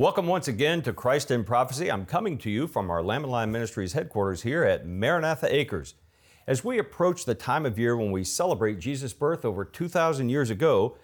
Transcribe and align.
Welcome 0.00 0.28
once 0.28 0.46
again 0.46 0.82
to 0.82 0.92
Christ 0.92 1.32
in 1.32 1.42
Prophecy. 1.42 1.90
I'm 1.90 2.06
coming 2.06 2.38
to 2.38 2.50
you 2.52 2.68
from 2.68 2.88
our 2.88 3.02
Lamb 3.02 3.24
and 3.24 3.32
Lion 3.32 3.50
Ministries 3.50 3.94
headquarters 3.94 4.42
here 4.42 4.62
at 4.62 4.86
Maranatha 4.86 5.52
Acres. 5.52 5.94
As 6.46 6.62
we 6.62 6.78
approach 6.78 7.24
the 7.24 7.34
time 7.34 7.66
of 7.66 7.80
year 7.80 7.96
when 7.96 8.12
we 8.12 8.22
celebrate 8.22 8.78
Jesus' 8.78 9.12
birth 9.12 9.44
over 9.44 9.64
2,000 9.64 10.28
years 10.28 10.50
ago, 10.50 10.96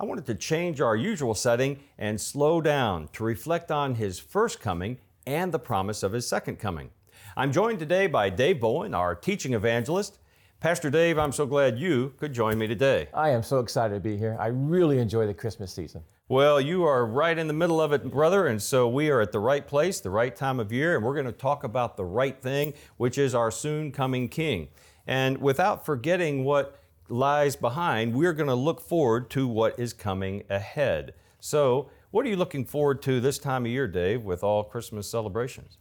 I 0.00 0.04
wanted 0.04 0.26
to 0.26 0.34
change 0.34 0.80
our 0.80 0.96
usual 0.96 1.32
setting 1.36 1.78
and 1.96 2.20
slow 2.20 2.60
down 2.60 3.06
to 3.12 3.22
reflect 3.22 3.70
on 3.70 3.94
His 3.94 4.18
first 4.18 4.60
coming 4.60 4.98
and 5.28 5.52
the 5.52 5.60
promise 5.60 6.02
of 6.02 6.10
His 6.10 6.26
second 6.26 6.58
coming. 6.58 6.90
I'm 7.36 7.52
joined 7.52 7.78
today 7.78 8.08
by 8.08 8.30
Dave 8.30 8.58
Bowen, 8.58 8.94
our 8.94 9.14
teaching 9.14 9.54
evangelist. 9.54 10.18
Pastor 10.58 10.90
Dave, 10.90 11.20
I'm 11.20 11.30
so 11.30 11.46
glad 11.46 11.78
you 11.78 12.14
could 12.18 12.32
join 12.32 12.58
me 12.58 12.66
today. 12.66 13.10
I 13.14 13.30
am 13.30 13.44
so 13.44 13.60
excited 13.60 13.94
to 13.94 14.00
be 14.00 14.16
here. 14.16 14.36
I 14.40 14.48
really 14.48 14.98
enjoy 14.98 15.28
the 15.28 15.34
Christmas 15.34 15.72
season. 15.72 16.02
Well, 16.30 16.60
you 16.60 16.84
are 16.84 17.04
right 17.04 17.36
in 17.36 17.48
the 17.48 17.52
middle 17.52 17.80
of 17.80 17.92
it, 17.92 18.08
brother, 18.08 18.46
and 18.46 18.62
so 18.62 18.88
we 18.88 19.10
are 19.10 19.20
at 19.20 19.32
the 19.32 19.40
right 19.40 19.66
place, 19.66 19.98
the 19.98 20.10
right 20.10 20.36
time 20.36 20.60
of 20.60 20.70
year, 20.70 20.94
and 20.94 21.04
we're 21.04 21.14
going 21.14 21.26
to 21.26 21.32
talk 21.32 21.64
about 21.64 21.96
the 21.96 22.04
right 22.04 22.40
thing, 22.40 22.74
which 22.98 23.18
is 23.18 23.34
our 23.34 23.50
soon 23.50 23.90
coming 23.90 24.28
King. 24.28 24.68
And 25.08 25.38
without 25.38 25.84
forgetting 25.84 26.44
what 26.44 26.78
lies 27.08 27.56
behind, 27.56 28.14
we're 28.14 28.32
going 28.32 28.48
to 28.48 28.54
look 28.54 28.80
forward 28.80 29.28
to 29.30 29.48
what 29.48 29.76
is 29.76 29.92
coming 29.92 30.44
ahead. 30.48 31.14
So, 31.40 31.90
what 32.12 32.24
are 32.24 32.28
you 32.28 32.36
looking 32.36 32.64
forward 32.64 33.02
to 33.02 33.18
this 33.18 33.36
time 33.36 33.64
of 33.64 33.72
year, 33.72 33.88
Dave, 33.88 34.22
with 34.22 34.44
all 34.44 34.62
Christmas 34.62 35.10
celebrations? 35.10 35.78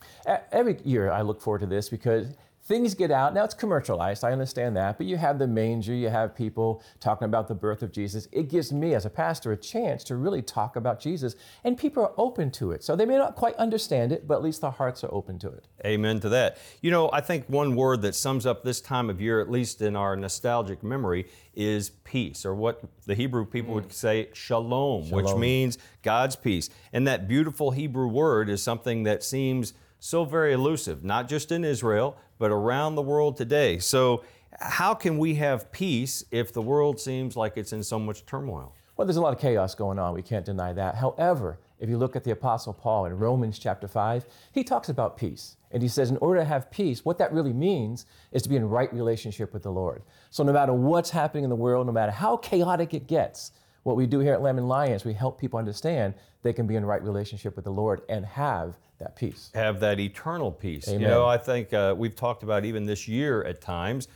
Every 0.51 0.79
year 0.83 1.11
I 1.11 1.21
look 1.21 1.43
forward 1.43 1.59
to 1.59 1.67
this 1.67 1.89
because 1.89 2.25
things 2.69 2.93
get 2.93 3.09
out. 3.09 3.33
Now 3.33 3.43
it's 3.43 3.55
commercialized, 3.55 4.23
I 4.23 4.31
understand 4.31 4.77
that, 4.77 4.97
but 4.97 5.07
you 5.07 5.17
have 5.17 5.39
the 5.39 5.47
manger, 5.47 5.91
you 5.93 6.07
have 6.09 6.35
people 6.35 6.83
talking 6.99 7.25
about 7.25 7.47
the 7.47 7.55
birth 7.55 7.81
of 7.81 7.91
Jesus. 7.91 8.27
It 8.31 8.47
gives 8.47 8.71
me, 8.71 8.93
as 8.93 9.05
a 9.05 9.09
pastor, 9.09 9.51
a 9.51 9.57
chance 9.57 10.03
to 10.05 10.15
really 10.15 10.43
talk 10.43 10.75
about 10.75 10.99
Jesus, 10.99 11.35
and 11.63 11.75
people 11.75 12.03
are 12.03 12.13
open 12.15 12.51
to 12.51 12.71
it. 12.71 12.83
So 12.83 12.95
they 12.95 13.07
may 13.07 13.17
not 13.17 13.35
quite 13.35 13.55
understand 13.55 14.11
it, 14.11 14.27
but 14.27 14.35
at 14.35 14.43
least 14.43 14.61
their 14.61 14.69
hearts 14.69 15.03
are 15.03 15.11
open 15.11 15.39
to 15.39 15.47
it. 15.47 15.67
Amen 15.83 16.19
to 16.19 16.29
that. 16.29 16.59
You 16.81 16.91
know, 16.91 17.09
I 17.11 17.21
think 17.21 17.47
one 17.47 17.75
word 17.75 18.03
that 18.03 18.13
sums 18.13 18.45
up 18.45 18.63
this 18.63 18.81
time 18.81 19.09
of 19.09 19.19
year, 19.19 19.41
at 19.41 19.49
least 19.49 19.81
in 19.81 19.95
our 19.95 20.15
nostalgic 20.15 20.83
memory, 20.83 21.27
is 21.55 21.89
peace, 21.89 22.45
or 22.45 22.53
what 22.53 22.83
the 23.07 23.15
Hebrew 23.15 23.45
people 23.45 23.73
would 23.73 23.91
say, 23.91 24.29
shalom, 24.33 25.07
Shalom. 25.07 25.23
which 25.23 25.35
means 25.35 25.79
God's 26.03 26.35
peace. 26.35 26.69
And 26.93 27.07
that 27.07 27.27
beautiful 27.27 27.71
Hebrew 27.71 28.07
word 28.07 28.47
is 28.47 28.61
something 28.61 29.03
that 29.03 29.23
seems 29.23 29.73
so 29.99 30.25
very 30.25 30.53
elusive, 30.53 31.03
not 31.03 31.27
just 31.27 31.51
in 31.51 31.63
Israel, 31.63 32.17
but 32.37 32.51
around 32.51 32.95
the 32.95 33.01
world 33.01 33.37
today. 33.37 33.79
So, 33.79 34.23
how 34.59 34.93
can 34.93 35.17
we 35.17 35.35
have 35.35 35.71
peace 35.71 36.23
if 36.31 36.51
the 36.51 36.61
world 36.61 36.99
seems 36.99 37.37
like 37.37 37.55
it's 37.55 37.71
in 37.71 37.83
so 37.83 37.99
much 37.99 38.25
turmoil? 38.25 38.73
Well, 38.97 39.05
there's 39.05 39.17
a 39.17 39.21
lot 39.21 39.33
of 39.33 39.39
chaos 39.39 39.75
going 39.75 39.99
on. 39.99 40.13
We 40.13 40.21
can't 40.21 40.45
deny 40.45 40.73
that. 40.73 40.95
However, 40.95 41.59
if 41.79 41.87
you 41.87 41.97
look 41.97 42.15
at 42.15 42.23
the 42.23 42.31
Apostle 42.31 42.73
Paul 42.73 43.05
in 43.05 43.17
Romans 43.17 43.57
chapter 43.57 43.87
5, 43.87 44.25
he 44.51 44.63
talks 44.63 44.89
about 44.89 45.15
peace. 45.15 45.55
And 45.71 45.81
he 45.81 45.87
says, 45.87 46.09
in 46.09 46.17
order 46.17 46.41
to 46.41 46.45
have 46.45 46.71
peace, 46.71 47.05
what 47.05 47.17
that 47.19 47.31
really 47.31 47.53
means 47.53 48.05
is 48.31 48.41
to 48.41 48.49
be 48.49 48.55
in 48.55 48.67
right 48.67 48.91
relationship 48.93 49.53
with 49.53 49.63
the 49.63 49.71
Lord. 49.71 50.01
So, 50.31 50.43
no 50.43 50.51
matter 50.51 50.73
what's 50.73 51.11
happening 51.11 51.43
in 51.43 51.49
the 51.49 51.55
world, 51.55 51.85
no 51.85 51.93
matter 51.93 52.11
how 52.11 52.37
chaotic 52.37 52.93
it 52.93 53.07
gets, 53.07 53.51
what 53.83 53.95
we 53.95 54.05
do 54.05 54.19
here 54.19 54.33
at 54.33 54.41
Lamb 54.41 54.57
and 54.57 54.67
Lions, 54.67 55.05
we 55.05 55.13
help 55.13 55.39
people 55.39 55.59
understand 55.59 56.13
they 56.41 56.53
can 56.53 56.67
be 56.67 56.75
in 56.75 56.85
right 56.85 57.03
relationship 57.03 57.55
with 57.55 57.65
the 57.65 57.71
Lord 57.71 58.01
and 58.09 58.25
have 58.25 58.77
that 58.99 59.15
peace. 59.15 59.49
Have 59.53 59.79
that 59.79 59.99
eternal 59.99 60.51
peace. 60.51 60.87
Amen. 60.87 61.01
You 61.01 61.07
know, 61.07 61.25
I 61.25 61.37
think 61.37 61.73
uh, 61.73 61.95
we've 61.97 62.15
talked 62.15 62.43
about 62.43 62.65
even 62.65 62.85
this 62.85 63.07
year 63.07 63.43
at 63.43 63.61
times, 63.61 64.07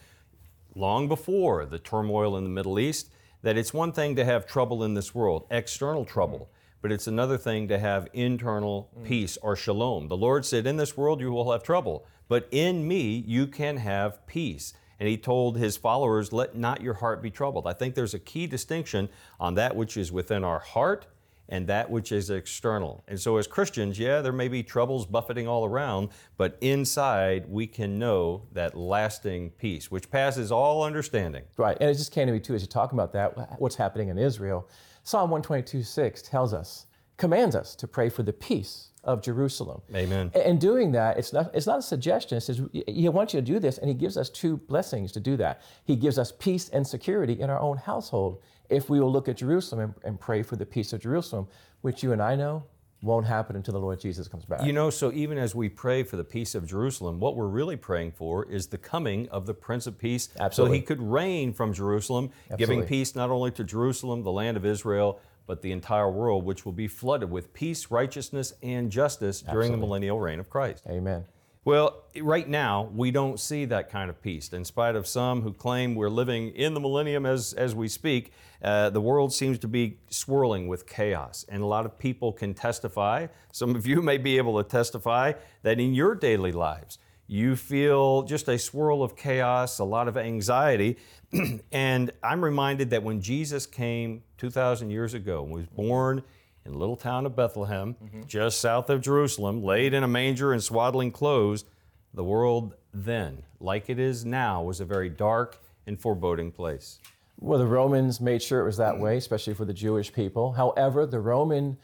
long 0.76 1.08
before 1.08 1.66
the 1.66 1.80
turmoil 1.80 2.38
in 2.38 2.44
the 2.44 2.50
Middle 2.50 2.80
East, 2.80 3.10
that 3.42 3.58
it's 3.58 3.74
one 3.74 3.92
thing 3.92 4.16
to 4.16 4.26
have 4.26 4.46
trouble 4.46 4.84
in 4.84 4.94
this 4.94 5.16
world, 5.16 5.46
external 5.50 6.06
trouble, 6.06 6.50
but 6.82 6.92
it's 6.92 7.08
another 7.08 7.38
thing 7.38 7.68
to 7.70 7.80
have 7.80 8.08
internal 8.14 8.90
peace 9.06 9.38
or 9.42 9.56
shalom. 9.56 10.10
The 10.10 10.18
Lord 10.18 10.46
said, 10.46 10.68
In 10.68 10.78
this 10.78 10.98
world 10.98 11.22
you 11.22 11.32
will 11.32 11.52
have 11.52 11.64
trouble, 11.64 12.06
but 12.28 12.48
in 12.52 12.88
me 12.88 13.24
you 13.26 13.48
can 13.48 13.78
have 13.78 14.26
peace. 14.28 14.74
And 15.00 15.10
he 15.10 15.18
told 15.18 15.58
his 15.58 15.76
followers, 15.78 16.34
Let 16.34 16.56
not 16.56 16.82
your 16.82 16.96
heart 16.96 17.22
be 17.22 17.32
troubled. 17.32 17.68
I 17.68 17.74
think 17.74 17.96
there's 17.96 18.14
a 18.14 18.20
key 18.20 18.48
distinction 18.48 19.10
on 19.40 19.56
that 19.56 19.76
which 19.76 19.98
is 19.98 20.12
within 20.12 20.44
our 20.44 20.60
heart 20.60 21.08
and 21.50 21.68
that 21.68 21.90
which 21.90 22.12
is 22.12 22.30
external. 22.30 23.04
And 23.08 23.20
so, 23.20 23.38
as 23.38 23.48
Christians, 23.48 24.00
yeah, 24.00 24.22
there 24.22 24.31
may 24.31 24.48
be 24.48 24.64
troubles 24.64 25.06
buffeting 25.06 25.48
all 25.48 25.66
around, 25.66 26.09
but 26.38 26.58
inside 26.62 27.48
we 27.50 27.68
can 27.68 28.00
know 28.00 28.48
that 28.52 28.76
lasting 28.76 29.52
peace, 29.52 29.92
which 29.92 30.09
passes 30.09 30.52
all 30.52 30.84
understanding. 30.84 31.44
Right. 31.58 31.78
And 31.80 31.90
it 31.90 31.96
just 31.96 32.12
came 32.12 32.28
to 32.28 32.34
me 32.34 32.40
too 32.40 32.56
as 32.56 32.62
you're 32.62 32.68
talking 32.68 32.98
about 32.98 33.14
that, 33.14 33.59
what's 33.59 33.76
happening 33.76 34.09
in 34.09 34.18
Israel. 34.18 34.68
Psalm 35.04 35.30
122 35.30 35.84
6 35.84 36.22
tells 36.22 36.54
us, 36.54 36.86
commands 37.18 37.56
us 37.56 37.75
to 37.75 37.88
pray 37.88 38.10
for 38.10 38.24
the 38.24 38.34
peace 38.34 38.90
of 39.04 39.22
Jerusalem. 39.22 39.81
Amen. 39.94 40.31
And 40.34 40.60
doing 40.60 40.94
that, 40.94 41.18
it's 41.18 41.34
not, 41.34 41.52
it's 41.54 41.68
not 41.68 41.80
a 41.80 41.81
suggestion. 41.81 42.38
It 42.38 42.42
says, 42.42 42.62
He 42.88 43.08
wants 43.10 43.34
you 43.34 43.42
to 43.42 43.46
do 43.46 43.60
this, 43.60 43.78
and 43.78 43.88
He 43.90 43.94
gives 43.94 44.18
us 44.18 44.30
two 44.30 44.58
blessings 44.58 45.12
to 45.12 45.20
do 45.20 45.36
that. 45.38 45.62
He 45.84 45.96
gives 45.96 46.18
us 46.18 46.31
peace 46.31 46.70
and 46.70 46.88
security 46.88 47.40
in 47.40 47.50
our 47.50 47.60
own 47.60 47.78
household 47.78 48.42
if 48.74 48.90
we 48.90 49.00
will 49.00 49.12
look 49.12 49.28
at 49.28 49.38
Jerusalem 49.38 49.82
and, 49.82 49.94
and 50.04 50.20
pray 50.20 50.44
for 50.44 50.56
the 50.56 50.66
peace 50.66 50.94
of 50.94 51.02
Jerusalem, 51.02 51.48
which 51.82 52.04
you 52.04 52.12
and 52.12 52.22
I 52.22 52.36
know 52.36 52.64
won't 53.04 53.26
happen 53.26 53.56
until 53.56 53.74
the 53.74 53.80
Lord 53.80 54.00
Jesus 54.00 54.28
comes 54.28 54.46
back. 54.46 54.64
You 54.64 54.74
know, 54.74 54.90
so 54.90 55.12
even 55.12 55.38
as 55.38 55.54
we 55.54 55.68
pray 55.68 56.04
for 56.04 56.16
the 56.16 56.24
peace 56.24 56.56
of 56.56 56.66
Jerusalem, 56.66 57.20
what 57.20 57.36
we're 57.36 57.48
really 57.48 57.76
praying 57.76 58.14
for 58.14 58.46
is 58.50 58.68
the 58.68 58.78
coming 58.78 59.28
of 59.30 59.46
the 59.46 59.54
Prince 59.54 59.88
of 59.88 59.98
Peace 59.98 60.30
Absolutely. 60.40 60.78
so 60.78 60.82
he 60.82 60.86
could 60.86 61.02
reign 61.02 61.52
from 61.54 61.74
Jerusalem, 61.74 62.32
giving 62.58 62.84
peace 62.84 63.14
not 63.14 63.30
only 63.30 63.52
to 63.52 63.64
Jerusalem, 63.64 64.24
the 64.24 64.32
land 64.32 64.56
of 64.56 64.66
Israel, 64.66 65.20
but 65.46 65.62
the 65.62 65.74
entire 65.74 66.10
world, 66.10 66.46
which 66.46 66.66
will 66.66 66.72
be 66.72 66.88
flooded 66.88 67.30
with 67.30 67.54
peace, 67.54 67.92
righteousness, 67.92 68.54
and 68.64 68.90
justice 68.90 69.42
during 69.42 69.72
the 69.72 69.78
millennial 69.78 70.20
reign 70.20 70.40
of 70.40 70.50
Christ. 70.50 70.86
Amen. 70.90 71.26
Well, 71.66 72.03
right 72.19 72.47
now, 72.47 72.90
we 72.94 73.12
don't 73.12 73.40
see 73.40 73.63
that 73.66 73.90
kind 73.90 74.09
of 74.09 74.22
peace. 74.22 74.51
In 74.51 74.66
spite 74.66 74.97
of 74.97 75.07
some 75.07 75.44
who 75.44 75.53
claim 75.53 75.96
we're 75.96 76.09
living 76.09 76.50
in 76.50 76.74
the 76.74 76.81
millennium 76.81 77.25
as, 77.25 77.53
as 77.53 77.74
we 77.74 77.88
speak, 77.88 78.34
uh, 78.62 78.90
the 78.90 79.00
world 79.00 79.31
seems 79.31 79.59
to 79.59 79.69
be 79.69 79.97
swirling 80.09 80.68
with 80.68 80.85
chaos. 80.85 81.46
And 81.47 81.63
a 81.63 81.66
lot 81.66 81.85
of 81.85 81.97
people 81.97 82.34
can 82.34 82.53
testify, 82.53 83.28
some 83.53 83.75
of 83.75 83.88
you 83.88 84.01
may 84.01 84.18
be 84.18 84.38
able 84.38 84.62
to 84.62 84.69
testify, 84.69 85.34
that 85.62 85.79
in 85.79 85.94
your 85.94 86.16
daily 86.16 86.51
lives, 86.51 86.97
you 87.28 87.56
feel 87.56 88.24
just 88.24 88.50
a 88.50 88.59
swirl 88.59 89.01
of 89.01 89.16
chaos, 89.16 89.80
a 89.80 89.85
lot 89.85 90.09
of 90.09 90.18
anxiety. 90.18 90.97
and 91.72 92.12
I'm 92.22 92.44
reminded 92.44 92.90
that 92.90 93.03
when 93.03 93.22
Jesus 93.22 93.66
came 93.66 94.24
2,000 94.38 94.90
years 94.90 95.13
ago, 95.13 95.45
and 95.45 95.53
was 95.53 95.66
born 95.68 96.24
in 96.66 96.74
the 96.74 96.78
little 96.78 96.96
town 96.96 97.25
of 97.25 97.35
Bethlehem, 97.35 97.96
just 98.28 98.59
south 98.59 98.90
of 98.90 99.01
Jerusalem, 99.01 99.63
laid 99.63 99.94
in 99.94 100.03
a 100.03 100.07
manger 100.07 100.53
in 100.53 100.62
swaddling 100.62 101.12
clothes, 101.12 101.66
the 102.13 102.24
world 102.24 102.75
then, 102.94 103.44
like 103.59 103.90
it 103.90 104.00
is 104.00 104.24
now, 104.24 104.63
was 104.63 104.79
a 104.79 104.85
very 104.85 105.09
dark 105.09 105.59
and 105.88 106.00
foreboding 106.00 106.51
place. 106.51 107.00
Well, 107.40 107.59
the 107.59 107.66
Romans 107.66 108.22
made 108.22 108.41
sure 108.41 108.62
it 108.62 108.66
was 108.66 108.78
that 108.78 108.97
way, 109.00 109.18
especially 109.18 109.53
for 109.53 109.66
the 109.66 109.74
Jewish 109.74 110.13
people. 110.13 110.53
However, 110.53 111.06
the 111.06 111.19
Roman 111.19 111.77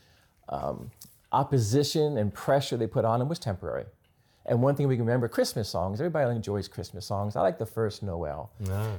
um, 0.47 0.91
opposition 1.31 2.17
and 2.17 2.33
pressure 2.33 2.77
they 2.77 2.87
put 2.87 3.03
on 3.03 3.21
him 3.21 3.27
was 3.27 3.39
temporary. 3.39 3.85
And 4.45 4.61
one 4.61 4.75
thing 4.75 4.87
we 4.87 4.95
can 4.95 5.05
remember 5.05 5.27
Christmas 5.27 5.69
songs, 5.69 5.99
everybody 6.01 6.35
enjoys 6.35 6.67
Christmas 6.67 7.05
songs. 7.05 7.35
I 7.35 7.41
like 7.41 7.57
the 7.57 7.65
first 7.65 8.03
Noel. 8.03 8.51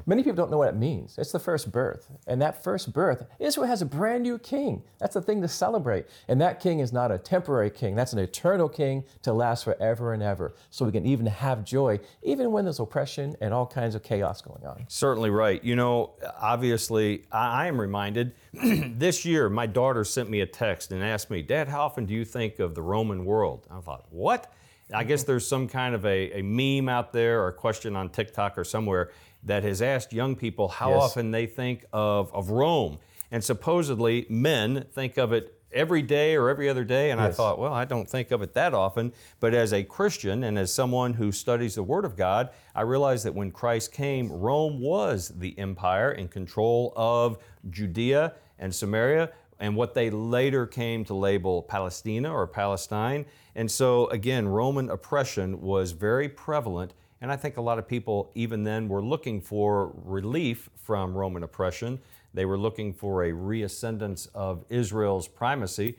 Many 0.06 0.22
people 0.22 0.36
don't 0.36 0.50
know 0.50 0.58
what 0.58 0.68
it 0.68 0.76
means. 0.76 1.16
It's 1.18 1.32
the 1.32 1.38
first 1.38 1.70
birth. 1.70 2.08
And 2.26 2.40
that 2.42 2.62
first 2.62 2.92
birth, 2.92 3.26
Israel 3.38 3.66
has 3.66 3.82
a 3.82 3.86
brand 3.86 4.22
new 4.22 4.38
king. 4.38 4.82
That's 4.98 5.14
the 5.14 5.22
thing 5.22 5.42
to 5.42 5.48
celebrate. 5.48 6.06
And 6.28 6.40
that 6.40 6.60
king 6.60 6.80
is 6.80 6.92
not 6.92 7.10
a 7.10 7.18
temporary 7.18 7.70
king, 7.70 7.94
that's 7.94 8.12
an 8.12 8.18
eternal 8.18 8.68
king 8.68 9.04
to 9.22 9.32
last 9.32 9.64
forever 9.64 10.12
and 10.12 10.22
ever. 10.22 10.54
So 10.70 10.84
we 10.84 10.92
can 10.92 11.06
even 11.06 11.26
have 11.26 11.64
joy, 11.64 12.00
even 12.22 12.52
when 12.52 12.64
there's 12.64 12.80
oppression 12.80 13.36
and 13.40 13.52
all 13.52 13.66
kinds 13.66 13.94
of 13.94 14.02
chaos 14.02 14.40
going 14.40 14.64
on. 14.64 14.84
Certainly 14.88 15.30
right. 15.30 15.62
You 15.62 15.76
know, 15.76 16.12
obviously, 16.40 17.24
I 17.32 17.60
I 17.60 17.66
am 17.66 17.78
reminded 17.78 18.32
this 18.52 19.24
year, 19.26 19.50
my 19.50 19.66
daughter 19.66 20.02
sent 20.02 20.30
me 20.30 20.40
a 20.40 20.46
text 20.46 20.92
and 20.92 21.02
asked 21.02 21.30
me, 21.30 21.42
Dad, 21.42 21.68
how 21.68 21.82
often 21.82 22.06
do 22.06 22.14
you 22.14 22.24
think 22.24 22.58
of 22.58 22.74
the 22.74 22.80
Roman 22.80 23.26
world? 23.26 23.66
I 23.70 23.80
thought, 23.80 24.06
what? 24.08 24.50
I 24.92 25.04
guess 25.04 25.22
mm-hmm. 25.22 25.32
there's 25.32 25.46
some 25.48 25.68
kind 25.68 25.94
of 25.94 26.04
a, 26.04 26.40
a 26.40 26.42
meme 26.42 26.88
out 26.88 27.12
there 27.12 27.42
or 27.42 27.48
a 27.48 27.52
question 27.52 27.96
on 27.96 28.08
TikTok 28.08 28.58
or 28.58 28.64
somewhere 28.64 29.10
that 29.44 29.62
has 29.62 29.80
asked 29.80 30.12
young 30.12 30.36
people 30.36 30.68
how 30.68 30.90
Yes. 30.90 31.02
often 31.02 31.30
they 31.30 31.46
think 31.46 31.84
of, 31.92 32.32
of 32.34 32.50
Rome. 32.50 32.98
And 33.30 33.42
supposedly, 33.42 34.26
men 34.28 34.86
think 34.92 35.16
of 35.16 35.32
it 35.32 35.56
every 35.72 36.02
day 36.02 36.34
or 36.34 36.48
every 36.48 36.68
other 36.68 36.82
day. 36.84 37.10
And 37.10 37.20
I 37.20 37.26
Yes. 37.26 37.36
thought, 37.36 37.58
well, 37.58 37.72
I 37.72 37.84
don't 37.84 38.10
think 38.10 38.32
of 38.32 38.42
it 38.42 38.54
that 38.54 38.74
often. 38.74 39.12
But 39.38 39.54
as 39.54 39.72
a 39.72 39.84
Christian 39.84 40.42
and 40.42 40.58
as 40.58 40.72
someone 40.72 41.14
who 41.14 41.30
studies 41.30 41.76
the 41.76 41.82
Word 41.82 42.04
of 42.04 42.16
God, 42.16 42.50
I 42.74 42.82
realized 42.82 43.24
that 43.24 43.34
when 43.34 43.52
Christ 43.52 43.92
came, 43.92 44.30
Rome 44.32 44.80
was 44.80 45.28
the 45.28 45.56
empire 45.58 46.10
in 46.10 46.28
control 46.28 46.92
of 46.96 47.38
Judea 47.70 48.34
and 48.58 48.74
Samaria 48.74 49.30
and 49.60 49.76
what 49.76 49.94
they 49.94 50.08
later 50.10 50.66
came 50.66 51.04
to 51.04 51.14
label 51.14 51.62
Palestina 51.62 52.32
or 52.32 52.46
Palestine. 52.46 53.26
And 53.54 53.70
so, 53.70 54.06
again, 54.06 54.48
Roman 54.48 54.90
oppression 54.90 55.60
was 55.60 55.92
very 55.92 56.28
prevalent. 56.28 56.94
And 57.20 57.30
I 57.30 57.36
think 57.36 57.58
a 57.58 57.60
lot 57.60 57.78
of 57.78 57.86
people, 57.86 58.32
even 58.34 58.64
then, 58.64 58.88
were 58.88 59.02
looking 59.02 59.42
for 59.42 59.92
relief 60.04 60.70
from 60.76 61.14
Roman 61.14 61.42
oppression. 61.42 62.00
They 62.32 62.46
were 62.46 62.56
looking 62.56 62.94
for 62.94 63.24
a 63.24 63.32
reascendance 63.32 64.26
of 64.34 64.64
Israel's 64.70 65.28
primacy. 65.28 65.98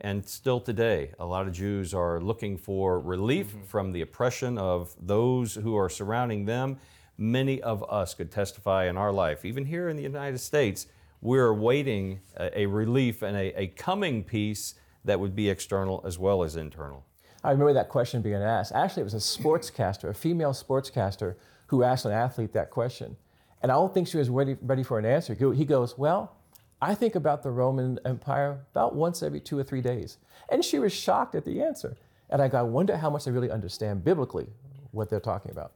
And 0.00 0.26
still 0.26 0.58
today, 0.58 1.12
a 1.18 1.26
lot 1.26 1.46
of 1.46 1.52
Jews 1.52 1.92
are 1.92 2.18
looking 2.18 2.56
for 2.56 2.98
relief 2.98 3.48
mm-hmm. 3.48 3.64
from 3.64 3.92
the 3.92 4.00
oppression 4.00 4.56
of 4.56 4.96
those 4.98 5.54
who 5.54 5.76
are 5.76 5.90
surrounding 5.90 6.46
them. 6.46 6.78
Many 7.18 7.60
of 7.60 7.84
us 7.90 8.14
could 8.14 8.30
testify 8.30 8.86
in 8.86 8.96
our 8.96 9.12
life, 9.12 9.44
even 9.44 9.66
here 9.66 9.90
in 9.90 9.96
the 9.96 10.02
United 10.02 10.38
States, 10.38 10.86
we're 11.22 11.46
awaiting 11.46 12.20
a, 12.36 12.60
a 12.62 12.66
relief 12.66 13.22
and 13.22 13.36
a, 13.36 13.62
a 13.62 13.68
coming 13.68 14.22
peace 14.24 14.74
that 15.04 15.18
would 15.18 15.34
be 15.34 15.48
external 15.48 16.02
as 16.04 16.18
well 16.18 16.42
as 16.42 16.56
internal. 16.56 17.04
I 17.42 17.52
remember 17.52 17.72
that 17.72 17.88
question 17.88 18.22
being 18.22 18.42
asked. 18.42 18.72
Actually, 18.72 19.02
it 19.02 19.12
was 19.12 19.14
a 19.14 19.16
sportscaster, 19.16 20.10
a 20.10 20.14
female 20.14 20.52
sportscaster, 20.52 21.36
who 21.68 21.82
asked 21.82 22.04
an 22.04 22.12
athlete 22.12 22.52
that 22.52 22.70
question. 22.70 23.16
And 23.62 23.72
I 23.72 23.76
don't 23.76 23.94
think 23.94 24.08
she 24.08 24.18
was 24.18 24.28
ready, 24.28 24.56
ready 24.60 24.82
for 24.82 24.98
an 24.98 25.04
answer. 25.04 25.34
He 25.34 25.64
goes, 25.64 25.96
Well, 25.96 26.36
I 26.80 26.94
think 26.94 27.14
about 27.14 27.42
the 27.42 27.50
Roman 27.50 27.98
Empire 28.04 28.60
about 28.72 28.94
once 28.94 29.22
every 29.22 29.40
two 29.40 29.58
or 29.58 29.62
three 29.62 29.80
days. 29.80 30.18
And 30.50 30.64
she 30.64 30.78
was 30.78 30.92
shocked 30.92 31.34
at 31.34 31.44
the 31.44 31.62
answer. 31.62 31.96
And 32.28 32.42
I 32.42 32.48
go, 32.48 32.58
I 32.58 32.62
wonder 32.62 32.96
how 32.96 33.10
much 33.10 33.24
they 33.24 33.30
really 33.30 33.50
understand 33.50 34.04
biblically 34.04 34.48
what 34.90 35.08
they're 35.08 35.20
talking 35.20 35.52
about. 35.52 35.72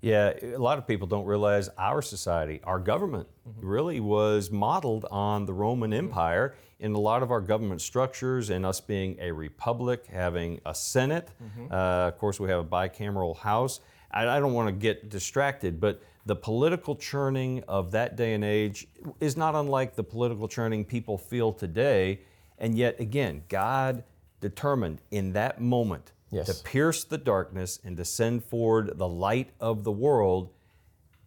Yeah, 0.00 0.32
a 0.42 0.56
lot 0.56 0.78
of 0.78 0.86
people 0.86 1.06
don't 1.06 1.26
realize 1.26 1.68
our 1.76 2.00
society, 2.00 2.60
our 2.64 2.78
government, 2.78 3.28
mm-hmm. 3.46 3.66
really 3.66 4.00
was 4.00 4.50
modeled 4.50 5.04
on 5.10 5.44
the 5.44 5.52
Roman 5.52 5.92
Empire 5.92 6.54
in 6.78 6.94
a 6.94 6.98
lot 6.98 7.22
of 7.22 7.30
our 7.30 7.42
government 7.42 7.82
structures 7.82 8.48
and 8.48 8.64
us 8.64 8.80
being 8.80 9.18
a 9.20 9.30
republic, 9.30 10.06
having 10.06 10.60
a 10.64 10.74
Senate. 10.74 11.28
Mm-hmm. 11.42 11.72
Uh, 11.72 12.08
of 12.08 12.18
course, 12.18 12.40
we 12.40 12.48
have 12.48 12.60
a 12.60 12.64
bicameral 12.64 13.36
House. 13.36 13.80
I, 14.10 14.26
I 14.26 14.40
don't 14.40 14.54
want 14.54 14.68
to 14.68 14.72
get 14.72 15.10
distracted, 15.10 15.80
but 15.80 16.02
the 16.24 16.36
political 16.36 16.96
churning 16.96 17.62
of 17.68 17.90
that 17.90 18.16
day 18.16 18.32
and 18.32 18.44
age 18.44 18.88
is 19.20 19.36
not 19.36 19.54
unlike 19.54 19.96
the 19.96 20.04
political 20.04 20.48
churning 20.48 20.84
people 20.84 21.18
feel 21.18 21.52
today. 21.52 22.20
And 22.58 22.76
yet, 22.76 23.00
again, 23.00 23.42
God 23.48 24.04
determined 24.40 25.02
in 25.10 25.34
that 25.34 25.60
moment 25.60 26.12
yes. 26.30 26.46
to 26.46 26.64
pierce 26.64 27.04
the 27.04 27.18
darkness 27.18 27.78
and 27.84 27.96
to 27.96 28.04
send 28.04 28.44
forward 28.44 28.98
the 28.98 29.08
light 29.08 29.50
of 29.60 29.84
the 29.84 29.92
world. 29.92 30.50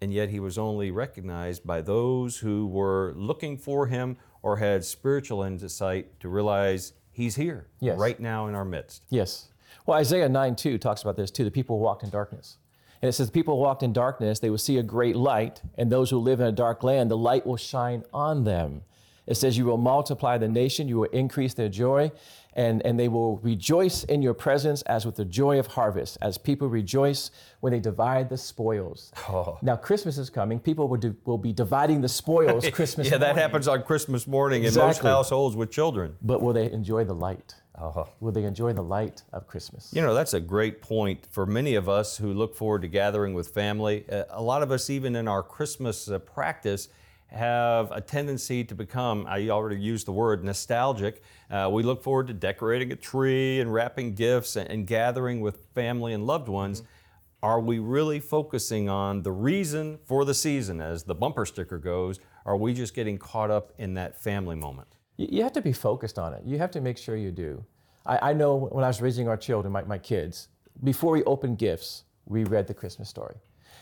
And 0.01 0.13
yet 0.13 0.29
he 0.29 0.39
was 0.39 0.57
only 0.57 0.91
recognized 0.91 1.65
by 1.65 1.81
those 1.81 2.37
who 2.37 2.67
were 2.67 3.13
looking 3.15 3.57
for 3.57 3.87
him 3.87 4.17
or 4.41 4.57
had 4.57 4.83
spiritual 4.83 5.43
insight 5.43 6.19
to 6.19 6.27
realize 6.27 6.93
he's 7.11 7.35
here 7.35 7.67
yes. 7.79 7.97
right 7.97 8.19
now 8.19 8.47
in 8.47 8.55
our 8.55 8.65
midst. 8.65 9.03
Yes. 9.09 9.47
Well, 9.85 9.97
Isaiah 9.97 10.29
9 10.29 10.55
2 10.55 10.77
talks 10.77 11.01
about 11.01 11.15
this 11.15 11.31
too. 11.31 11.43
The 11.43 11.51
people 11.51 11.77
who 11.77 11.83
walked 11.83 12.03
in 12.03 12.09
darkness. 12.09 12.57
And 13.01 13.09
it 13.09 13.13
says, 13.13 13.27
the 13.27 13.33
people 13.33 13.57
who 13.57 13.61
walked 13.61 13.83
in 13.83 13.91
darkness, 13.91 14.39
they 14.39 14.49
will 14.49 14.57
see 14.57 14.77
a 14.77 14.83
great 14.83 15.17
light, 15.17 15.61
and 15.77 15.91
those 15.91 16.09
who 16.09 16.19
live 16.19 16.39
in 16.39 16.47
a 16.47 16.53
dark 16.53 16.83
land, 16.83 17.11
the 17.11 17.17
light 17.17 17.45
will 17.45 17.57
shine 17.57 18.05
on 18.13 18.45
them. 18.45 18.83
It 19.25 19.35
says, 19.35 19.57
You 19.57 19.65
will 19.65 19.77
multiply 19.77 20.37
the 20.37 20.47
nation, 20.47 20.87
you 20.87 20.99
will 20.99 21.09
increase 21.09 21.53
their 21.53 21.69
joy, 21.69 22.11
and, 22.55 22.85
and 22.85 22.99
they 22.99 23.07
will 23.07 23.37
rejoice 23.37 24.03
in 24.03 24.21
your 24.21 24.33
presence 24.33 24.81
as 24.83 25.05
with 25.05 25.15
the 25.15 25.25
joy 25.25 25.59
of 25.59 25.67
harvest, 25.67 26.17
as 26.21 26.37
people 26.37 26.67
rejoice 26.67 27.31
when 27.61 27.71
they 27.71 27.79
divide 27.79 28.29
the 28.29 28.37
spoils. 28.37 29.11
Oh. 29.29 29.57
Now, 29.61 29.75
Christmas 29.75 30.17
is 30.17 30.29
coming. 30.29 30.59
People 30.59 30.87
will, 30.87 30.97
do, 30.97 31.15
will 31.25 31.37
be 31.37 31.53
dividing 31.53 32.01
the 32.01 32.09
spoils 32.09 32.69
Christmas 32.71 33.07
Yeah, 33.07 33.17
morning. 33.17 33.35
that 33.35 33.41
happens 33.41 33.67
on 33.67 33.83
Christmas 33.83 34.27
morning 34.27 34.63
exactly. 34.65 34.81
in 34.81 34.87
most 34.87 35.01
households 35.01 35.55
with 35.55 35.71
children. 35.71 36.15
But 36.21 36.41
will 36.41 36.53
they 36.53 36.71
enjoy 36.71 37.05
the 37.05 37.15
light? 37.15 37.55
Uh-huh. 37.75 38.03
Will 38.19 38.31
they 38.31 38.43
enjoy 38.43 38.71
the 38.73 38.83
light 38.83 39.23
of 39.33 39.47
Christmas? 39.47 39.91
You 39.95 40.03
know, 40.03 40.13
that's 40.13 40.35
a 40.35 40.39
great 40.39 40.79
point 40.81 41.27
for 41.31 41.47
many 41.47 41.73
of 41.73 41.89
us 41.89 42.17
who 42.17 42.31
look 42.31 42.55
forward 42.55 42.83
to 42.83 42.87
gathering 42.87 43.33
with 43.33 43.47
family. 43.47 44.05
Uh, 44.11 44.25
a 44.29 44.43
lot 44.43 44.61
of 44.61 44.69
us, 44.71 44.91
even 44.91 45.15
in 45.15 45.27
our 45.27 45.41
Christmas 45.41 46.07
uh, 46.07 46.19
practice, 46.19 46.87
have 47.33 47.91
a 47.91 47.99
tendency 47.99 48.63
to 48.63 48.75
become, 48.75 49.25
I 49.27 49.49
already 49.49 49.81
used 49.81 50.05
the 50.05 50.11
word, 50.11 50.43
nostalgic. 50.43 51.21
Uh, 51.49 51.69
we 51.71 51.83
look 51.83 52.03
forward 52.03 52.27
to 52.27 52.33
decorating 52.33 52.91
a 52.91 52.95
tree 52.95 53.59
and 53.59 53.73
wrapping 53.73 54.13
gifts 54.13 54.55
and, 54.55 54.69
and 54.69 54.87
gathering 54.87 55.41
with 55.41 55.65
family 55.73 56.13
and 56.13 56.25
loved 56.25 56.47
ones. 56.47 56.81
Mm-hmm. 56.81 56.89
Are 57.41 57.59
we 57.59 57.79
really 57.79 58.19
focusing 58.19 58.87
on 58.87 59.23
the 59.23 59.31
reason 59.31 59.99
for 60.05 60.23
the 60.23 60.33
season, 60.33 60.79
as 60.79 61.03
the 61.03 61.15
bumper 61.15 61.45
sticker 61.45 61.77
goes? 61.77 62.19
Are 62.45 62.55
we 62.55 62.73
just 62.73 62.93
getting 62.93 63.17
caught 63.17 63.51
up 63.51 63.73
in 63.77 63.95
that 63.95 64.21
family 64.21 64.55
moment? 64.55 64.87
You 65.17 65.43
have 65.43 65.53
to 65.53 65.61
be 65.61 65.73
focused 65.73 66.17
on 66.17 66.33
it. 66.33 66.43
You 66.45 66.57
have 66.57 66.71
to 66.71 66.81
make 66.81 66.97
sure 66.97 67.15
you 67.15 67.31
do. 67.31 67.65
I, 68.05 68.29
I 68.29 68.33
know 68.33 68.55
when 68.55 68.83
I 68.83 68.87
was 68.87 69.01
raising 69.01 69.27
our 69.27 69.37
children, 69.37 69.73
my, 69.73 69.83
my 69.83 69.97
kids, 69.97 70.49
before 70.83 71.11
we 71.11 71.23
opened 71.25 71.57
gifts, 71.57 72.05
we 72.25 72.45
read 72.45 72.67
the 72.67 72.73
Christmas 72.73 73.09
story. 73.09 73.35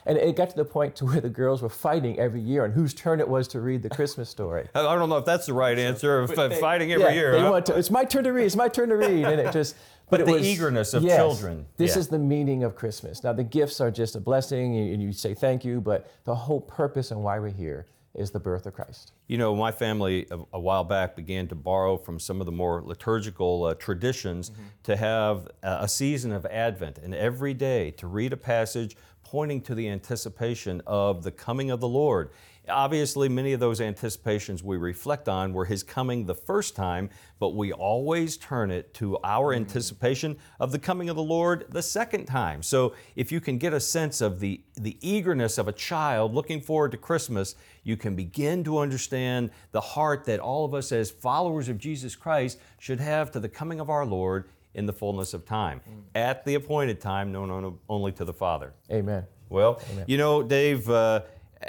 And 0.06 0.18
it 0.18 0.36
got 0.36 0.50
to 0.50 0.56
the 0.56 0.66
point 0.66 0.96
to 0.98 1.06
where 1.06 1.22
the 1.22 1.30
girls 1.30 1.62
were 1.62 1.70
fighting 1.70 2.20
every 2.20 2.42
year 2.42 2.64
on 2.64 2.72
whose 2.72 2.94
turn 2.94 3.20
it 3.20 3.28
was 3.28 3.48
to 3.50 3.62
read 3.62 3.84
the 3.84 3.90
Christmas 3.90 4.30
story. 4.30 4.68
I 4.74 4.82
don't 4.82 5.10
know 5.10 5.18
if 5.18 5.26
that's 5.26 5.46
the 5.46 5.54
right 5.54 5.78
answer. 5.78 6.20
Of 6.20 6.36
they, 6.36 6.60
fighting 6.60 6.92
every 6.92 7.06
yeah, 7.06 7.14
year. 7.14 7.40
Huh? 7.40 7.62
To, 7.62 7.78
it's 7.78 7.92
my 7.92 8.06
turn 8.06 8.24
to 8.24 8.34
read. 8.34 8.46
It's 8.46 8.56
my 8.56 8.68
turn 8.68 8.90
to 8.90 8.96
read, 8.96 9.26
and 9.26 9.40
it 9.40 9.52
just. 9.52 9.76
But, 10.12 10.20
but 10.20 10.26
the 10.26 10.34
was, 10.34 10.46
eagerness 10.46 10.94
of 10.94 11.04
yes, 11.04 11.16
children. 11.16 11.66
This 11.78 11.96
yeah. 11.96 12.00
is 12.00 12.10
the 12.10 12.20
meaning 12.20 12.66
of 12.66 12.76
Christmas. 12.76 13.24
Now 13.24 13.32
the 13.32 13.46
gifts 13.46 13.80
are 13.80 13.90
just 13.90 14.18
a 14.18 14.20
blessing, 14.20 14.78
and 14.78 15.02
you 15.02 15.14
say 15.14 15.34
thank 15.34 15.64
you, 15.64 15.80
but 15.80 16.12
the 16.26 16.36
whole 16.36 16.60
purpose 16.60 17.12
and 17.12 17.24
why 17.24 17.40
we're 17.40 17.48
here 17.48 17.86
is 18.14 18.32
the 18.32 18.40
birth 18.40 18.66
of 18.66 18.74
Christ. 18.74 19.14
You 19.28 19.38
know, 19.38 19.56
my 19.56 19.72
family 19.72 20.28
a, 20.30 20.40
a 20.54 20.60
while 20.60 20.84
back 20.84 21.16
began 21.16 21.48
to 21.48 21.56
borrow 21.56 21.98
from 21.98 22.20
some 22.20 22.42
of 22.42 22.46
the 22.46 22.52
more 22.52 22.82
liturgical 22.84 23.64
uh, 23.64 23.74
traditions 23.76 24.50
mm-hmm. 24.50 24.64
to 24.84 24.98
have 24.98 25.48
a, 25.64 25.84
a 25.84 25.88
season 25.88 26.32
of 26.32 26.46
Advent 26.48 26.98
and 26.98 27.16
every 27.16 27.54
day 27.54 27.92
to 27.92 28.08
read 28.08 28.34
a 28.34 28.38
passage 28.38 28.98
pointing 29.32 29.62
to 29.62 29.74
the 29.74 29.88
anticipation 29.88 30.82
of 30.86 31.24
the 31.24 31.32
coming 31.32 31.72
of 31.72 31.80
the 31.80 31.88
Lord. 31.88 32.32
Obviously, 32.68 33.30
many 33.30 33.54
of 33.54 33.62
those 33.62 33.80
anticipations 33.80 34.62
we 34.62 34.76
reflect 34.76 35.30
on 35.30 35.54
were 35.54 35.64
his 35.64 35.84
coming 35.84 36.26
the 36.26 36.36
first 36.36 36.76
time, 36.76 37.10
but 37.40 37.56
we 37.56 37.72
always 37.72 38.36
turn 38.36 38.72
it 38.72 38.94
to 38.96 39.18
our 39.24 39.54
mm-hmm. 39.54 39.64
anticipation 39.64 40.38
of 40.60 40.74
the 40.74 40.80
coming 40.80 41.08
of 41.08 41.16
the 41.16 41.24
Lord 41.24 41.66
the 41.70 41.82
second 41.82 42.26
time. 42.26 42.62
So 42.62 42.94
if 43.16 43.32
you 43.32 43.40
can 43.40 43.58
get 43.58 43.72
a 43.74 43.80
sense 43.80 44.20
of 44.20 44.42
the, 44.42 44.62
the 44.76 44.98
eagerness 45.00 45.58
of 45.58 45.70
a 45.70 45.74
child 45.74 46.34
looking 46.34 46.60
forward 46.60 46.92
to 46.92 46.98
Christmas, 46.98 47.56
you 47.86 47.96
can 47.96 48.18
begin 48.18 48.66
to 48.66 48.80
understand 48.80 49.50
the 49.72 49.80
heart 49.80 50.26
that 50.26 50.42
all 50.42 50.66
of 50.66 50.74
us 50.74 50.92
as 50.92 51.10
followers 51.10 51.70
of 51.70 51.78
Jesus 51.78 52.18
Christ 52.18 52.60
should 52.80 53.00
have 53.00 53.32
to 53.32 53.40
the 53.40 53.50
coming 53.50 53.80
of 53.80 53.90
our 53.90 54.06
Lord 54.06 54.50
in 54.74 54.86
the 54.86 54.94
fullness 54.94 55.34
of 55.34 55.46
time, 55.46 55.82
mm. 55.90 56.02
at 56.16 56.46
the 56.46 56.56
appointed 56.56 57.02
time 57.02 57.32
known 57.32 57.78
only 57.90 58.12
to 58.14 58.26
the 58.26 58.34
Father. 58.34 58.74
Amen. 58.92 59.26
Well, 59.50 59.82
Amen. 59.92 60.06
you 60.08 60.18
know, 60.18 60.44
Dave, 60.44 60.90
uh, 60.90 61.22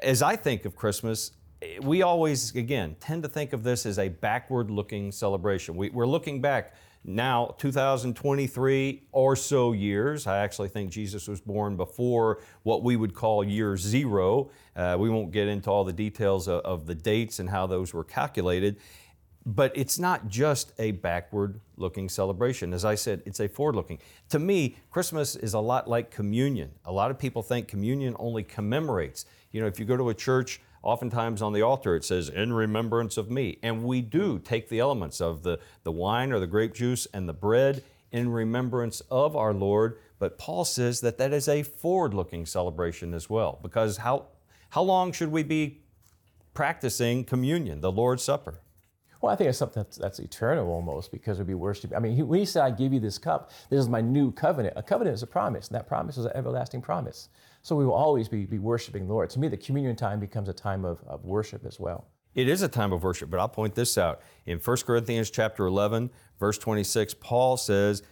as 0.03 0.23
I 0.23 0.37
think 0.37 0.65
of 0.65 0.77
Christmas, 0.77 1.33
we 1.83 2.03
always, 2.03 2.55
again, 2.55 2.97
tend 3.01 3.23
to 3.23 3.29
think 3.29 3.53
of 3.53 3.63
this 3.63 3.87
as 3.87 3.99
a 3.99 4.09
backward 4.09 4.71
looking 4.71 5.13
celebration. 5.13 5.77
We, 5.77 5.91
are 5.91 6.07
looking 6.07 6.41
back 6.41 6.75
now, 7.05 7.57
2023 7.59 9.03
or 9.11 9.35
so 9.35 9.73
years. 9.73 10.27
I 10.29 10.39
actually 10.39 10.69
think 10.69 10.91
Jesus 10.91 11.27
was 11.27 11.41
born 11.41 11.77
before 11.77 12.43
what 12.63 12.85
we 12.85 12.95
would 12.95 13.15
call 13.15 13.43
year 13.43 13.77
zero. 13.77 14.51
Uh, 14.77 14.97
we 14.99 15.11
won't 15.11 15.33
get 15.33 15.49
into 15.49 15.69
all 15.69 15.83
the 15.83 15.93
details 15.93 16.47
of, 16.47 16.61
of 16.61 16.87
the 16.87 16.95
dates 16.95 17.41
and 17.41 17.51
how 17.51 17.67
those 17.67 17.93
were 17.93 18.05
calculated. 18.05 18.79
But 19.45 19.73
it's 19.75 19.99
not 19.99 20.29
just 20.29 20.73
a 20.79 20.93
backward 20.93 21.61
looking 21.77 22.09
celebration. 22.09 22.73
As 22.73 22.85
I 22.85 22.95
said, 22.95 23.23
it's 23.27 23.41
a 23.41 23.49
forward 23.49 23.75
looking. 23.75 23.99
To 24.29 24.39
me, 24.39 24.77
Christmas 24.91 25.35
is 25.35 25.55
a 25.55 25.59
lot 25.59 25.89
like 25.89 26.11
communion. 26.11 26.71
A 26.85 26.93
lot 26.93 27.11
of 27.11 27.19
people 27.19 27.43
think 27.43 27.67
communion 27.67 28.15
only 28.21 28.45
commemorates. 28.45 29.27
You 29.51 29.61
know, 29.61 29.67
if 29.67 29.81
you 29.81 29.85
go 29.85 29.97
to 29.97 30.11
a 30.11 30.15
church, 30.15 30.61
oftentimes 30.83 31.43
on 31.43 31.53
the 31.53 31.63
altar 31.63 31.97
it 31.97 32.05
says, 32.05 32.29
in 32.29 32.53
remembrance 32.53 33.17
of 33.17 33.31
me. 33.31 33.59
And 33.63 33.85
we 33.85 34.01
do 34.01 34.39
take 34.39 34.69
the 34.69 34.79
elements 34.79 35.21
of 35.21 35.43
the, 35.43 35.59
the 35.83 35.93
wine 35.93 36.33
or 36.33 36.39
the 36.39 36.47
grape 36.47 36.75
juice 36.75 37.07
and 37.13 37.29
the 37.29 37.33
bread 37.33 37.83
in 38.13 38.29
remembrance 38.31 39.01
of 39.11 39.35
our 39.35 39.55
Lord. 39.55 39.99
But 40.19 40.39
Paul 40.39 40.65
says 40.65 41.01
that 41.01 41.19
that 41.19 41.33
is 41.33 41.49
a 41.49 41.65
forward 41.65 42.15
looking 42.15 42.47
celebration 42.47 43.13
as 43.15 43.29
well. 43.29 43.59
Because 43.61 43.97
how, 43.99 44.27
how 44.71 44.83
long 44.83 45.13
should 45.13 45.33
we 45.33 45.43
be 45.43 45.81
practicing 46.55 47.25
communion, 47.25 47.81
the 47.81 47.91
Lord's 47.91 48.23
Supper? 48.23 48.61
Well, 49.23 49.33
I 49.33 49.37
think 49.37 49.49
it's 49.49 49.59
something 49.59 49.85
that's, 49.85 49.97
that's 49.97 50.19
eternal 50.19 50.69
almost 50.69 51.13
because 51.13 51.39
we'll 51.39 51.47
be 51.47 51.55
worshiping. 51.55 51.97
I 51.97 52.01
mean, 52.01 52.17
he, 52.17 52.23
when 52.25 52.41
he 52.41 52.45
said, 52.45 52.65
I 52.65 52.73
give 52.73 52.93
you 52.93 52.99
this 52.99 53.19
cup, 53.19 53.53
this 53.71 53.79
is 53.79 53.89
my 53.89 54.01
new 54.01 54.33
covenant. 54.33 54.75
A 54.77 54.83
covenant 54.83 55.15
is 55.15 55.23
a 55.23 55.29
promise, 55.29 55.69
and 55.69 55.77
that 55.77 55.87
promise 55.87 56.19
is 56.19 56.25
an 56.25 56.33
everlasting 56.35 56.83
promise. 56.83 57.29
So 57.63 57.77
we 57.77 57.87
will 57.87 57.95
always 57.95 58.29
be, 58.29 58.45
be 58.47 58.59
worshiping 58.59 59.07
the 59.07 59.13
Lord. 59.13 59.31
To 59.31 59.39
me, 59.39 59.47
the 59.47 59.57
communion 59.57 59.95
time 59.95 60.19
becomes 60.19 60.49
a 60.49 60.53
time 60.53 60.85
of, 60.85 61.05
of 61.07 61.25
worship 61.25 61.65
as 61.65 61.79
well. 61.79 62.09
It 62.35 62.49
is 62.49 62.63
a 62.63 62.69
time 62.69 62.93
of 62.93 63.05
worship, 63.05 63.31
but 63.31 63.39
I'll 63.39 63.49
point 63.49 63.77
this 63.77 63.97
out. 63.97 64.23
In 64.45 64.59
1 64.59 64.77
Corinthians 64.79 65.31
chapter 65.31 65.67
11, 65.67 66.11
verse 66.41 66.59
26, 66.59 67.15
Paul 67.21 67.57
says, 67.57 68.03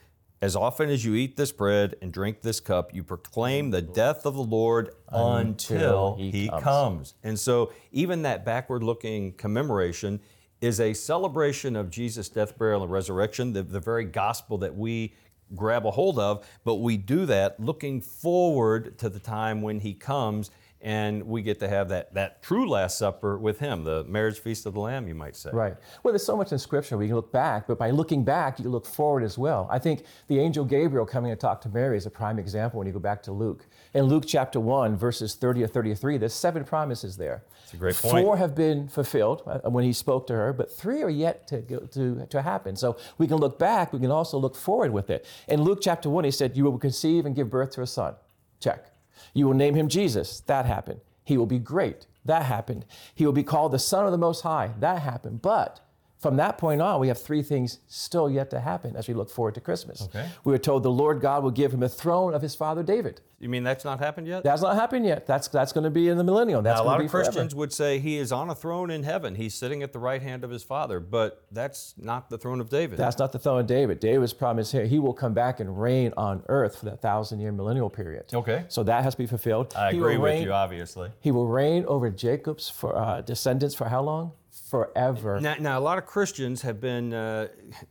as 0.40 0.54
often 0.54 0.90
as 0.90 1.04
you 1.04 1.16
eat 1.16 1.36
this 1.36 1.50
bread 1.50 1.96
and 2.00 2.12
drink 2.12 2.42
this 2.42 2.60
cup, 2.60 2.94
you 2.94 3.02
proclaim 3.02 3.72
the 3.72 3.82
death 3.82 4.24
of 4.24 4.34
the 4.34 4.42
Lord 4.42 4.90
until, 5.08 5.38
until 5.40 6.16
he, 6.16 6.30
he 6.30 6.48
comes. 6.48 6.62
comes. 6.62 7.14
And 7.24 7.38
so, 7.38 7.72
even 7.92 8.22
that 8.22 8.44
backward 8.44 8.82
looking 8.82 9.32
commemoration 9.32 10.20
is 10.60 10.80
a 10.80 10.92
celebration 10.92 11.76
of 11.76 11.90
Jesus' 11.90 12.28
death, 12.28 12.58
burial, 12.58 12.82
and 12.82 12.92
resurrection, 12.92 13.52
the, 13.52 13.62
the 13.62 13.80
very 13.80 14.04
gospel 14.04 14.58
that 14.58 14.76
we 14.76 15.14
grab 15.54 15.86
a 15.86 15.90
hold 15.90 16.18
of, 16.18 16.46
but 16.64 16.76
we 16.76 16.96
do 16.96 17.26
that 17.26 17.58
looking 17.58 18.00
forward 18.00 18.96
to 18.98 19.08
the 19.08 19.18
time 19.18 19.62
when 19.62 19.80
He 19.80 19.94
comes 19.94 20.50
and 20.82 21.22
we 21.24 21.42
get 21.42 21.60
to 21.60 21.68
have 21.68 21.90
that, 21.90 22.14
that 22.14 22.42
true 22.42 22.68
Last 22.68 22.96
Supper 22.96 23.38
with 23.38 23.58
Him, 23.58 23.84
the 23.84 24.04
marriage 24.04 24.38
feast 24.38 24.64
of 24.64 24.74
the 24.74 24.80
Lamb, 24.80 25.06
you 25.06 25.14
might 25.14 25.36
say. 25.36 25.50
Right. 25.52 25.76
Well, 26.02 26.12
there's 26.12 26.24
so 26.24 26.36
much 26.36 26.52
in 26.52 26.58
Scripture 26.58 26.96
we 26.96 27.06
can 27.06 27.16
look 27.16 27.30
back, 27.30 27.66
but 27.66 27.78
by 27.78 27.90
looking 27.90 28.24
back, 28.24 28.58
you 28.58 28.70
look 28.70 28.86
forward 28.86 29.22
as 29.22 29.36
well. 29.36 29.68
I 29.70 29.78
think 29.78 30.04
the 30.28 30.38
angel 30.38 30.64
Gabriel 30.64 31.04
coming 31.04 31.30
to 31.32 31.36
talk 31.36 31.60
to 31.62 31.68
Mary 31.68 31.98
is 31.98 32.06
a 32.06 32.10
prime 32.10 32.38
example 32.38 32.78
when 32.78 32.86
you 32.86 32.94
go 32.94 32.98
back 32.98 33.22
to 33.24 33.32
Luke. 33.32 33.66
In 33.92 34.04
Luke 34.04 34.24
chapter 34.26 34.58
1, 34.58 34.96
verses 34.96 35.34
30 35.34 35.64
or 35.64 35.66
33, 35.66 36.16
there's 36.16 36.32
seven 36.32 36.64
promises 36.64 37.16
there. 37.16 37.42
That's 37.60 37.74
a 37.74 37.76
great 37.76 37.96
point. 37.96 38.24
Four 38.24 38.36
have 38.38 38.54
been 38.54 38.88
fulfilled 38.88 39.42
uh, 39.46 39.68
when 39.68 39.84
he 39.84 39.92
spoke 39.92 40.26
to 40.28 40.32
her, 40.32 40.52
but 40.54 40.72
three 40.72 41.02
are 41.02 41.10
yet 41.10 41.46
to, 41.48 41.86
to, 41.88 42.26
to 42.26 42.42
happen. 42.42 42.74
So 42.74 42.96
we 43.18 43.26
can 43.26 43.36
look 43.36 43.58
back, 43.58 43.92
we 43.92 43.98
can 43.98 44.10
also 44.10 44.38
look 44.38 44.56
forward 44.56 44.92
with 44.92 45.10
it. 45.10 45.26
In 45.46 45.60
Luke 45.62 45.80
chapter 45.82 46.08
1, 46.08 46.24
he 46.24 46.30
said, 46.30 46.56
You 46.56 46.64
will 46.64 46.78
conceive 46.78 47.26
and 47.26 47.36
give 47.36 47.50
birth 47.50 47.72
to 47.72 47.82
a 47.82 47.86
son. 47.86 48.14
Check. 48.60 48.89
You 49.34 49.46
will 49.46 49.54
name 49.54 49.74
him 49.74 49.88
Jesus. 49.88 50.40
That 50.40 50.66
happened. 50.66 51.00
He 51.24 51.36
will 51.36 51.46
be 51.46 51.58
great. 51.58 52.06
That 52.24 52.44
happened. 52.44 52.84
He 53.14 53.24
will 53.24 53.32
be 53.32 53.42
called 53.42 53.72
the 53.72 53.78
Son 53.78 54.04
of 54.04 54.12
the 54.12 54.18
Most 54.18 54.42
High. 54.42 54.72
That 54.78 55.00
happened. 55.00 55.42
But 55.42 55.80
from 56.20 56.36
that 56.36 56.58
point 56.58 56.82
on, 56.82 57.00
we 57.00 57.08
have 57.08 57.18
three 57.20 57.42
things 57.42 57.78
still 57.88 58.28
yet 58.30 58.50
to 58.50 58.60
happen 58.60 58.94
as 58.94 59.08
we 59.08 59.14
look 59.14 59.30
forward 59.30 59.54
to 59.54 59.60
Christmas. 59.60 60.02
Okay. 60.02 60.28
We 60.44 60.52
were 60.52 60.58
told 60.58 60.82
the 60.82 60.90
Lord 60.90 61.20
God 61.22 61.42
will 61.42 61.50
give 61.50 61.72
him 61.72 61.82
a 61.82 61.88
throne 61.88 62.34
of 62.34 62.42
his 62.42 62.54
father 62.54 62.82
David. 62.82 63.22
You 63.38 63.48
mean 63.48 63.64
that's 63.64 63.86
not 63.86 64.00
happened 64.00 64.26
yet? 64.28 64.44
That's 64.44 64.60
not 64.60 64.74
happened 64.74 65.06
yet. 65.06 65.26
That's 65.26 65.48
that's 65.48 65.72
going 65.72 65.84
to 65.84 65.90
be 65.90 66.08
in 66.08 66.18
the 66.18 66.24
millennium. 66.24 66.62
That's 66.62 66.76
Now, 66.76 66.82
a 66.82 66.84
going 66.84 66.98
lot 66.98 67.04
of 67.06 67.10
forever. 67.10 67.24
Christians 67.24 67.54
would 67.54 67.72
say 67.72 67.98
he 67.98 68.18
is 68.18 68.32
on 68.32 68.50
a 68.50 68.54
throne 68.54 68.90
in 68.90 69.02
heaven. 69.02 69.34
He's 69.34 69.54
sitting 69.54 69.82
at 69.82 69.94
the 69.94 69.98
right 69.98 70.20
hand 70.20 70.44
of 70.44 70.50
his 70.50 70.62
Father, 70.62 71.00
but 71.00 71.42
that's 71.50 71.94
not 71.96 72.28
the 72.28 72.36
throne 72.36 72.60
of 72.60 72.68
David. 72.68 72.98
That's 72.98 73.18
not 73.18 73.32
the 73.32 73.38
throne 73.38 73.60
of 73.60 73.66
David. 73.66 73.98
David's 73.98 74.34
promise 74.34 74.70
here, 74.72 74.84
he 74.84 74.98
will 74.98 75.14
come 75.14 75.32
back 75.32 75.58
and 75.58 75.80
reign 75.80 76.12
on 76.18 76.42
earth 76.50 76.76
for 76.80 76.84
that 76.84 77.00
thousand 77.00 77.40
year 77.40 77.50
millennial 77.50 77.88
period. 77.88 78.24
Okay. 78.34 78.66
So 78.68 78.82
that 78.82 79.04
has 79.04 79.14
to 79.14 79.18
be 79.18 79.26
fulfilled. 79.26 79.72
I 79.74 79.92
He 79.92 79.96
agree 79.96 80.18
with 80.18 80.32
reign- 80.32 80.42
you, 80.42 80.52
obviously. 80.52 81.10
He 81.20 81.30
will 81.30 81.48
reign 81.48 81.86
over 81.86 82.10
Jacob's 82.10 82.68
for, 82.68 82.94
uh, 82.94 83.22
descendants 83.22 83.74
for 83.74 83.88
how 83.88 84.02
long? 84.02 84.32
Forever. 84.70 85.40
Now, 85.40 85.56
now, 85.58 85.78
a 85.80 85.80
lot 85.80 85.98
of 85.98 86.06
Christians 86.06 86.62
have 86.62 86.80
been 86.80 87.12
uh, 87.12 87.48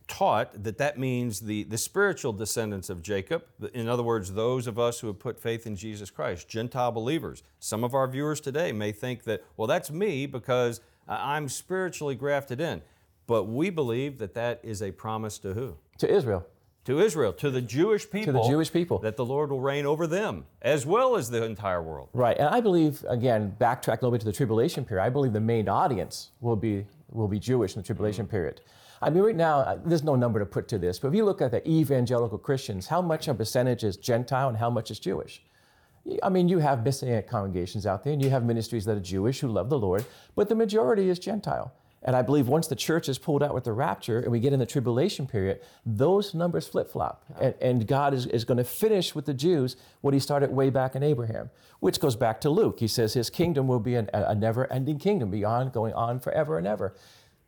taught 0.08 0.62
that 0.64 0.78
that 0.78 0.98
means 0.98 1.40
the, 1.40 1.64
the 1.64 1.76
spiritual 1.76 2.32
descendants 2.32 2.88
of 2.88 3.02
Jacob. 3.02 3.44
In 3.74 3.86
other 3.86 4.02
words, 4.02 4.32
those 4.32 4.66
of 4.66 4.78
us 4.78 4.98
who 4.98 5.06
have 5.08 5.18
put 5.18 5.38
faith 5.38 5.66
in 5.66 5.76
Jesus 5.76 6.10
Christ, 6.10 6.48
Gentile 6.48 6.90
believers. 6.90 7.42
Some 7.58 7.84
of 7.84 7.92
our 7.94 8.08
viewers 8.08 8.40
today 8.40 8.72
may 8.72 8.92
think 8.92 9.24
that, 9.24 9.44
well, 9.58 9.66
that's 9.66 9.90
me 9.90 10.24
because 10.24 10.80
I'm 11.06 11.50
spiritually 11.50 12.14
grafted 12.14 12.62
in. 12.62 12.80
But 13.26 13.44
we 13.44 13.68
believe 13.68 14.16
that 14.16 14.32
that 14.32 14.60
is 14.62 14.80
a 14.80 14.90
promise 14.90 15.38
to 15.40 15.52
who? 15.52 15.76
To 15.98 16.10
Israel. 16.10 16.46
To 16.90 16.98
Israel, 16.98 17.32
to 17.34 17.52
the 17.52 17.62
Jewish 17.62 18.10
people. 18.10 18.32
To 18.32 18.38
the 18.40 18.48
Jewish 18.48 18.72
people. 18.72 18.98
That 18.98 19.16
the 19.16 19.24
Lord 19.24 19.52
will 19.52 19.60
reign 19.60 19.86
over 19.86 20.08
them 20.08 20.44
as 20.60 20.84
well 20.84 21.14
as 21.14 21.30
the 21.30 21.44
entire 21.44 21.80
world. 21.80 22.08
Right. 22.12 22.36
And 22.36 22.48
I 22.48 22.60
believe, 22.60 23.04
again, 23.08 23.54
backtrack 23.60 23.98
a 23.98 24.04
little 24.04 24.10
bit 24.10 24.22
to 24.22 24.26
the 24.26 24.32
tribulation 24.32 24.84
period, 24.84 25.04
I 25.04 25.08
believe 25.08 25.32
the 25.32 25.38
main 25.38 25.68
audience 25.68 26.32
will 26.40 26.56
be, 26.56 26.84
will 27.12 27.28
be 27.28 27.38
Jewish 27.38 27.76
in 27.76 27.82
the 27.82 27.86
tribulation 27.86 28.26
period. 28.26 28.62
I 29.00 29.08
mean, 29.08 29.22
right 29.22 29.36
now, 29.36 29.60
uh, 29.60 29.78
there's 29.84 30.02
no 30.02 30.16
number 30.16 30.40
to 30.40 30.46
put 30.46 30.66
to 30.66 30.78
this, 30.78 30.98
but 30.98 31.08
if 31.08 31.14
you 31.14 31.24
look 31.24 31.40
at 31.40 31.52
the 31.52 31.66
evangelical 31.68 32.38
Christians, 32.38 32.88
how 32.88 33.00
much 33.00 33.28
of 33.28 33.36
a 33.36 33.38
percentage 33.38 33.84
is 33.84 33.96
Gentile 33.96 34.48
and 34.48 34.58
how 34.58 34.68
much 34.68 34.90
is 34.90 34.98
Jewish? 34.98 35.44
I 36.24 36.28
mean, 36.28 36.48
you 36.48 36.58
have 36.58 36.84
Messianic 36.84 37.28
congregations 37.28 37.86
out 37.86 38.02
there 38.02 38.14
and 38.14 38.20
you 38.20 38.30
have 38.30 38.44
ministries 38.44 38.84
that 38.86 38.96
are 38.96 39.00
Jewish 39.00 39.38
who 39.38 39.46
love 39.46 39.70
the 39.70 39.78
Lord, 39.78 40.04
but 40.34 40.48
the 40.48 40.56
majority 40.56 41.08
is 41.08 41.20
Gentile. 41.20 41.72
And 42.02 42.16
I 42.16 42.22
believe 42.22 42.48
once 42.48 42.66
the 42.66 42.76
church 42.76 43.08
is 43.10 43.18
pulled 43.18 43.42
out 43.42 43.52
with 43.52 43.64
the 43.64 43.72
rapture 43.72 44.20
and 44.20 44.32
we 44.32 44.40
get 44.40 44.54
in 44.54 44.58
the 44.58 44.66
tribulation 44.66 45.26
period, 45.26 45.60
those 45.84 46.32
numbers 46.32 46.66
flip 46.66 46.90
flop. 46.90 47.24
And, 47.38 47.54
and 47.60 47.86
God 47.86 48.14
is, 48.14 48.26
is 48.26 48.44
going 48.44 48.56
to 48.58 48.64
finish 48.64 49.14
with 49.14 49.26
the 49.26 49.34
Jews 49.34 49.76
what 50.00 50.14
he 50.14 50.20
started 50.20 50.50
way 50.50 50.70
back 50.70 50.94
in 50.96 51.02
Abraham, 51.02 51.50
which 51.80 52.00
goes 52.00 52.16
back 52.16 52.40
to 52.40 52.50
Luke. 52.50 52.80
He 52.80 52.88
says 52.88 53.12
his 53.12 53.28
kingdom 53.28 53.68
will 53.68 53.80
be 53.80 53.96
an, 53.96 54.08
a 54.14 54.34
never 54.34 54.70
ending 54.72 54.98
kingdom, 54.98 55.30
beyond 55.30 55.72
going 55.72 55.92
on 55.92 56.20
forever 56.20 56.56
and 56.56 56.66
ever. 56.66 56.94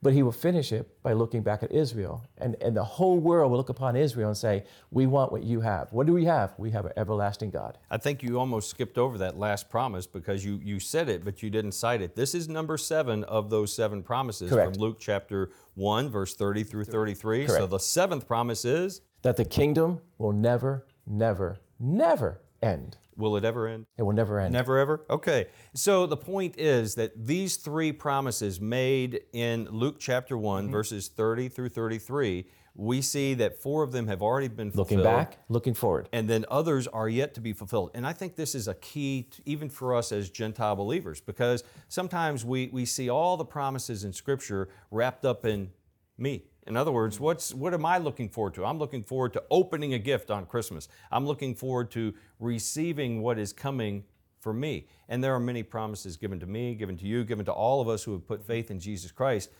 But 0.03 0.13
he 0.13 0.25
will 0.25 0.33
finish 0.33 0.73
it 0.73 1.01
by 1.03 1.13
looking 1.13 1.43
back 1.43 1.63
at 1.63 1.71
Israel. 1.71 2.25
And, 2.39 2.57
and 2.61 2.77
the 2.77 2.83
whole 2.83 3.19
world 3.19 3.53
will 3.53 3.59
look 3.59 3.69
upon 3.69 3.95
Israel 3.95 4.29
and 4.29 4.37
say, 4.37 4.65
We 4.91 5.07
want 5.07 5.31
what 5.31 5.45
you 5.45 5.61
have. 5.61 5.93
What 5.93 6.07
do 6.07 6.13
we 6.13 6.25
have? 6.25 6.55
We 6.59 6.73
have 6.73 6.87
an 6.87 6.93
everlasting 6.97 7.51
God. 7.51 7.79
I 7.89 7.99
think 7.99 8.23
you 8.23 8.39
almost 8.39 8.69
skipped 8.69 8.99
over 8.99 9.17
that 9.19 9.39
last 9.39 9.71
promise 9.71 10.07
because 10.07 10.45
you, 10.45 10.61
you 10.63 10.81
said 10.81 11.09
it, 11.09 11.25
but 11.25 11.43
you 11.43 11.51
didn't 11.51 11.73
cite 11.73 12.03
it. 12.03 12.17
This 12.17 12.35
is 12.35 12.49
number 12.49 12.77
seven 12.77 13.23
of 13.25 13.49
those 13.49 13.73
seven 13.73 14.03
promises 14.03 14.51
Correct. 14.51 14.75
from 14.75 14.83
Luke 14.83 14.97
chapter 14.99 15.51
1, 15.75 16.11
verse 16.11 16.35
30 16.35 16.65
through 16.65 16.85
33. 16.85 17.47
So 17.47 17.67
the 17.69 17.79
seventh 17.79 18.27
promise 18.27 18.65
is 18.65 19.03
That 19.23 19.37
the 19.37 19.45
kingdom 19.45 20.01
will 20.19 20.33
never, 20.33 20.85
never, 21.07 21.61
never 21.79 22.41
end. 22.63 22.97
will 23.17 23.37
it 23.37 23.45
ever 23.45 23.67
end? 23.69 23.87
It 23.99 24.03
will 24.03 24.13
never 24.15 24.41
end. 24.41 24.53
Never 24.53 24.79
ever? 24.79 25.05
Okay. 25.11 25.47
So 25.75 26.07
the 26.07 26.17
point 26.17 26.55
is 26.59 26.95
that 26.95 27.13
these 27.27 27.57
three 27.57 27.93
promises 27.93 28.61
made 28.61 29.21
in 29.33 29.67
Luke 29.71 29.97
chapter 29.99 30.37
one 30.39 30.65
Mm-hmm. 30.65 30.73
verses 30.73 31.09
30 31.09 31.49
through 31.49 31.69
33, 31.71 32.47
we 32.75 33.03
see 33.03 33.35
that 33.35 33.61
four 33.61 33.83
of 33.83 33.93
them 33.93 34.07
have 34.09 34.23
already 34.23 34.49
been 34.49 34.71
fulfilled. 34.71 35.01
Looking 35.01 35.05
back, 35.19 35.39
looking 35.51 35.75
forward. 35.75 36.09
and 36.13 36.27
then 36.29 36.47
others 36.51 36.87
are 36.87 37.09
yet 37.09 37.35
to 37.35 37.41
be 37.43 37.53
fulfilled. 37.53 37.91
And 37.93 38.07
I 38.07 38.15
think 38.15 38.35
this 38.37 38.55
is 38.55 38.67
a 38.67 38.75
key, 38.75 39.29
to, 39.33 39.43
even 39.45 39.69
for 39.69 39.95
us 39.95 40.11
as 40.11 40.31
Gentile 40.31 40.75
believers, 40.75 41.21
because 41.21 41.65
sometimes 41.89 42.47
we, 42.47 42.71
we 42.73 42.87
see 42.87 43.11
all 43.11 43.37
the 43.37 43.45
promises 43.45 44.05
in 44.05 44.15
Scripture 44.15 44.71
wrapped 44.91 45.27
up 45.27 45.45
in 45.45 45.71
me. 46.17 46.45
In 46.67 46.77
other 46.77 46.93
words, 46.93 47.19
what's, 47.19 47.53
what 47.53 47.75
am 47.75 47.85
I 47.85 47.99
looking 47.99 48.29
forward 48.29 48.55
to? 48.55 48.65
I'm 48.65 48.79
looking 48.79 49.03
forward 49.03 49.33
to 49.33 49.43
opening 49.51 49.95
a 49.95 49.99
gift 49.99 50.31
on 50.31 50.47
Christmas. 50.47 50.89
I'm 51.11 51.27
looking 51.27 51.55
forward 51.55 51.91
to 51.93 52.15
receiving 52.39 53.21
what 53.21 53.39
is 53.39 53.53
coming 53.53 54.05
for 54.39 54.53
me. 54.53 54.87
And 55.09 55.23
there 55.23 55.35
are 55.35 55.41
many 55.41 55.63
promises 55.63 56.17
given 56.17 56.39
to 56.41 56.47
me, 56.47 56.75
given 56.75 56.97
to 56.99 57.07
you, 57.07 57.25
given 57.25 57.45
to 57.47 57.53
all 57.53 57.81
of 57.81 57.89
us 57.89 58.05
who 58.05 58.13
have 58.13 58.27
put 58.27 58.45
faith 58.45 58.71
in 58.71 58.79
Jesus 58.79 59.11
Christ. 59.11 59.51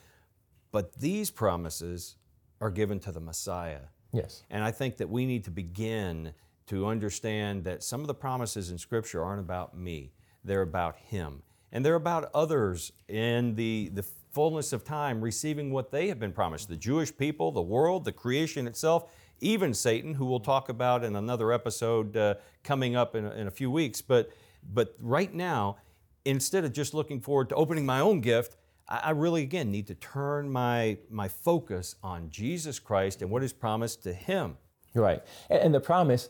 But 0.71 0.93
these 0.99 1.31
promises 1.31 2.17
are 2.61 2.71
given 2.71 3.01
to 3.01 3.13
the 3.13 3.21
Messiah. 3.21 3.81
Yes. 4.13 4.43
And 4.51 4.63
I 4.63 4.71
think 4.71 4.97
that 4.99 5.09
we 5.09 5.27
need 5.27 5.45
to 5.45 5.51
begin 5.51 6.33
to 6.67 6.87
understand 6.87 7.65
that 7.65 7.83
some 7.83 8.01
of 8.01 8.07
the 8.07 8.15
promises 8.15 8.71
in 8.71 8.79
Scripture 8.79 9.23
aren't 9.25 9.41
about 9.41 9.77
me, 9.77 10.13
they're 10.45 10.63
about 10.63 10.97
Him. 10.97 11.43
And 11.73 11.85
they're 11.85 11.95
about 11.95 12.31
others 12.35 12.93
in 13.09 13.55
the, 13.55 13.91
the 13.95 14.05
fullness 14.33 14.73
of 14.73 14.85
time 14.85 15.21
receiving 15.21 15.71
what 15.71 15.91
they 15.91 16.09
have 16.09 16.19
been 16.19 16.33
promised 16.33 16.69
the 16.69 16.77
Jewish 16.77 17.17
people, 17.17 17.53
the 17.53 17.63
world, 17.63 18.05
the 18.05 18.13
creation 18.13 18.67
itself, 18.67 19.13
even 19.41 19.75
Satan, 19.75 20.15
who 20.15 20.25
we'll 20.25 20.41
talk 20.41 20.69
about 20.69 21.05
in 21.05 21.17
another 21.17 21.53
episode 21.53 22.17
uh, 22.17 22.35
coming 22.65 22.97
up 22.97 23.15
in 23.15 23.27
a, 23.27 23.31
in 23.33 23.47
a 23.47 23.51
few 23.51 23.71
weeks. 23.71 24.01
But, 24.01 24.31
but 24.73 24.95
right 25.01 25.33
now, 25.35 25.77
instead 26.25 26.65
of 26.65 26.73
just 26.73 26.95
looking 26.95 27.21
forward 27.21 27.49
to 27.51 27.55
opening 27.57 27.85
my 27.85 28.01
own 28.01 28.21
gift, 28.21 28.57
I 28.89 29.11
really, 29.11 29.43
again, 29.43 29.71
need 29.71 29.87
to 29.87 29.95
turn 29.95 30.51
my, 30.51 30.99
my 31.09 31.29
focus 31.29 31.95
on 32.03 32.29
Jesus 32.31 32.79
Christ 32.79 33.23
and 33.23 33.31
what 33.31 33.43
is 33.43 33.53
promised 33.53 34.03
to 34.03 34.13
Him. 34.13 34.57
Right. 34.95 35.23
And, 35.49 35.61
and 35.61 35.75
the 35.75 35.81
promise, 35.81 36.29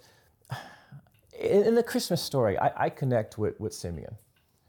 in, 1.39 1.65
in 1.65 1.75
the 1.75 1.83
Christmas 1.83 2.23
story, 2.23 2.59
I, 2.59 2.85
I 2.85 2.91
connect 2.91 3.39
with, 3.39 3.59
with 3.59 3.75
Simeon. 3.75 4.17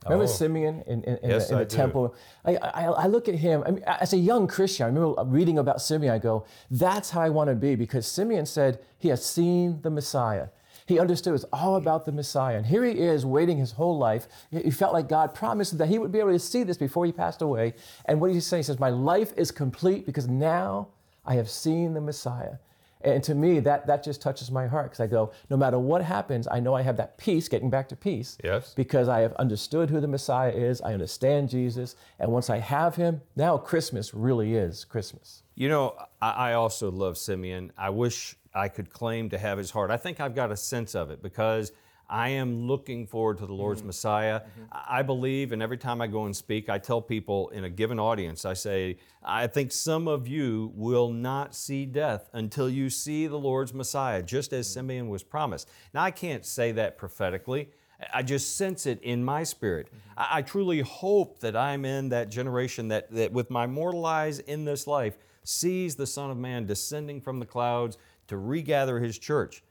Remember 0.06 0.26
Oh. 0.26 0.28
Simeon 0.28 0.84
in, 0.88 1.04
in, 1.04 1.18
in 1.18 1.30
Yes, 1.30 1.48
the, 1.48 1.54
in 1.54 1.60
the 1.60 1.66
temple? 1.66 2.16
I, 2.46 2.56
I, 2.58 2.84
I 2.86 3.08
look 3.08 3.28
at 3.28 3.36
him, 3.36 3.64
I 3.66 3.72
mean, 3.72 3.84
as 3.86 4.14
a 4.14 4.18
young 4.18 4.48
Christian, 4.48 4.84
I 4.86 4.88
remember 4.88 5.24
reading 5.26 5.58
about 5.60 5.82
Simeon, 5.82 6.14
I 6.14 6.20
go, 6.20 6.46
that's 6.70 7.10
how 7.12 7.22
I 7.22 7.30
want 7.30 7.50
to 7.50 7.56
be 7.56 7.76
because 7.76 8.06
Simeon 8.08 8.46
said 8.46 8.80
he 8.98 9.10
has 9.10 9.26
seen 9.26 9.82
the 9.82 9.90
Messiah. 9.90 10.48
He 10.86 11.00
understood 11.00 11.34
it's 11.34 11.46
all 11.54 11.78
about 11.78 12.04
the 12.06 12.12
Messiah. 12.12 12.58
And 12.58 12.66
here 12.66 12.84
he 12.84 13.00
is 13.00 13.26
waiting 13.26 13.58
his 13.58 13.72
whole 13.72 13.98
life. 13.98 14.28
He 14.52 14.64
he 14.64 14.72
felt 14.72 14.92
like 14.92 15.08
God 15.08 15.34
promised 15.34 15.78
that 15.78 15.88
he 15.88 15.98
would 15.98 16.12
be 16.12 16.20
able 16.20 16.34
to 16.34 16.40
see 16.40 16.64
this 16.64 16.76
before 16.78 17.06
he 17.06 17.14
passed 17.14 17.42
away. 17.42 17.76
And 18.04 18.20
what 18.20 18.32
he's 18.32 18.46
saying, 18.46 18.64
he 18.64 18.66
says, 18.66 18.80
My 18.82 18.90
life 18.90 19.32
is 19.38 19.50
complete 19.50 20.06
because 20.06 20.28
now 20.28 20.90
I 21.26 21.36
have 21.36 21.50
seen 21.50 21.94
the 21.94 22.02
Messiah. 22.02 22.56
And 23.04 23.24
to 23.24 23.36
me, 23.36 23.60
that, 23.60 23.88
that 23.88 24.04
just 24.04 24.22
touches 24.22 24.50
my 24.50 24.68
heart 24.68 24.86
because 24.86 25.00
I 25.00 25.08
go, 25.08 25.32
no 25.50 25.58
matter 25.58 25.78
what 25.78 26.02
happens, 26.04 26.48
I 26.50 26.60
know 26.60 26.74
I 26.74 26.82
have 26.82 26.98
that 26.98 27.18
peace, 27.18 27.48
getting 27.48 27.70
back 27.70 27.90
to 27.90 27.96
peace. 27.96 28.38
Yes. 28.44 28.74
Because 28.74 29.10
I 29.10 29.20
have 29.20 29.34
understood 29.34 29.90
who 29.90 30.00
the 30.00 30.08
Messiah 30.08 30.52
is, 30.52 30.82
I 30.82 30.94
understand 30.94 31.50
Jesus, 31.50 31.96
and 32.20 32.32
once 32.32 32.50
I 32.50 32.60
have 32.60 32.96
him, 32.96 33.22
now 33.36 33.58
Christmas 33.58 34.14
really 34.14 34.56
is 34.56 34.86
Christmas. 34.86 35.44
You 35.56 35.70
know, 35.70 35.96
I, 36.22 36.32
I 36.32 36.54
also 36.54 36.90
love 36.90 37.18
Simeon. 37.18 37.72
I 37.78 37.90
wish 37.90 38.36
I 38.54 38.68
could 38.70 38.90
claim 38.90 39.30
to 39.30 39.38
have 39.38 39.58
his 39.58 39.72
heart. 39.72 39.92
I 39.92 39.98
think 39.98 40.20
I've 40.20 40.36
got 40.36 40.52
a 40.52 40.58
sense 40.58 40.96
of 40.96 41.12
it 41.12 41.22
because 41.22 41.72
I 42.14 42.30
am 42.30 42.68
looking 42.68 43.08
forward 43.08 43.40
to 43.40 43.48
the 43.48 43.54
Lord's 43.54 43.82
mm-hmm. 43.82 43.88
Messiah. 43.88 44.42
Mm-hmm. 44.42 44.64
I 44.72 44.94
I 44.94 45.02
believe, 45.02 45.52
and 45.52 45.62
every 45.62 45.78
time 45.78 46.02
I 46.02 46.08
go 46.08 46.26
and 46.26 46.36
speak, 46.36 46.70
I 46.70 46.78
tell 46.78 47.02
people 47.02 47.50
in 47.50 47.64
a 47.64 47.70
given 47.70 48.00
audience, 48.00 48.46
I 48.46 48.54
say, 48.54 48.98
I 49.24 49.48
think 49.48 49.72
some 49.72 50.08
of 50.08 50.28
you 50.28 50.72
will 50.76 51.12
not 51.12 51.56
see 51.56 51.86
death 51.88 52.30
until 52.34 52.70
you 52.70 52.92
see 52.92 53.26
the 53.26 53.40
Lord's 53.40 53.74
Messiah, 53.74 54.22
just 54.22 54.54
as 54.54 54.68
mm. 54.68 54.74
Simeon 54.74 55.10
was 55.10 55.24
promised. 55.24 55.68
Now, 55.94 56.04
I 56.04 56.12
can't 56.12 56.46
say 56.46 56.72
that 56.74 56.98
prophetically. 56.98 57.72
I 58.14 58.22
just 58.22 58.56
sense 58.56 58.86
it 58.86 59.02
in 59.02 59.26
my 59.26 59.44
spirit. 59.44 59.88
Mm-hmm. 59.88 60.20
I, 60.20 60.28
I 60.38 60.42
truly 60.44 60.82
hope 60.82 61.40
that 61.40 61.56
I'm 61.56 61.84
in 61.84 62.10
that 62.10 62.30
generation 62.30 62.88
that, 62.90 63.12
that, 63.12 63.32
with 63.34 63.50
my 63.50 63.66
mortal 63.66 64.06
eyes 64.06 64.38
in 64.40 64.64
this 64.64 64.86
life, 64.86 65.18
sees 65.44 65.96
the 65.96 66.08
Son 66.08 66.30
of 66.30 66.38
Man 66.38 66.68
descending 66.68 67.20
from 67.20 67.40
the 67.40 67.48
clouds 67.48 67.98
to 68.28 68.38
regather 68.38 69.00
his 69.00 69.18
church. 69.18 69.64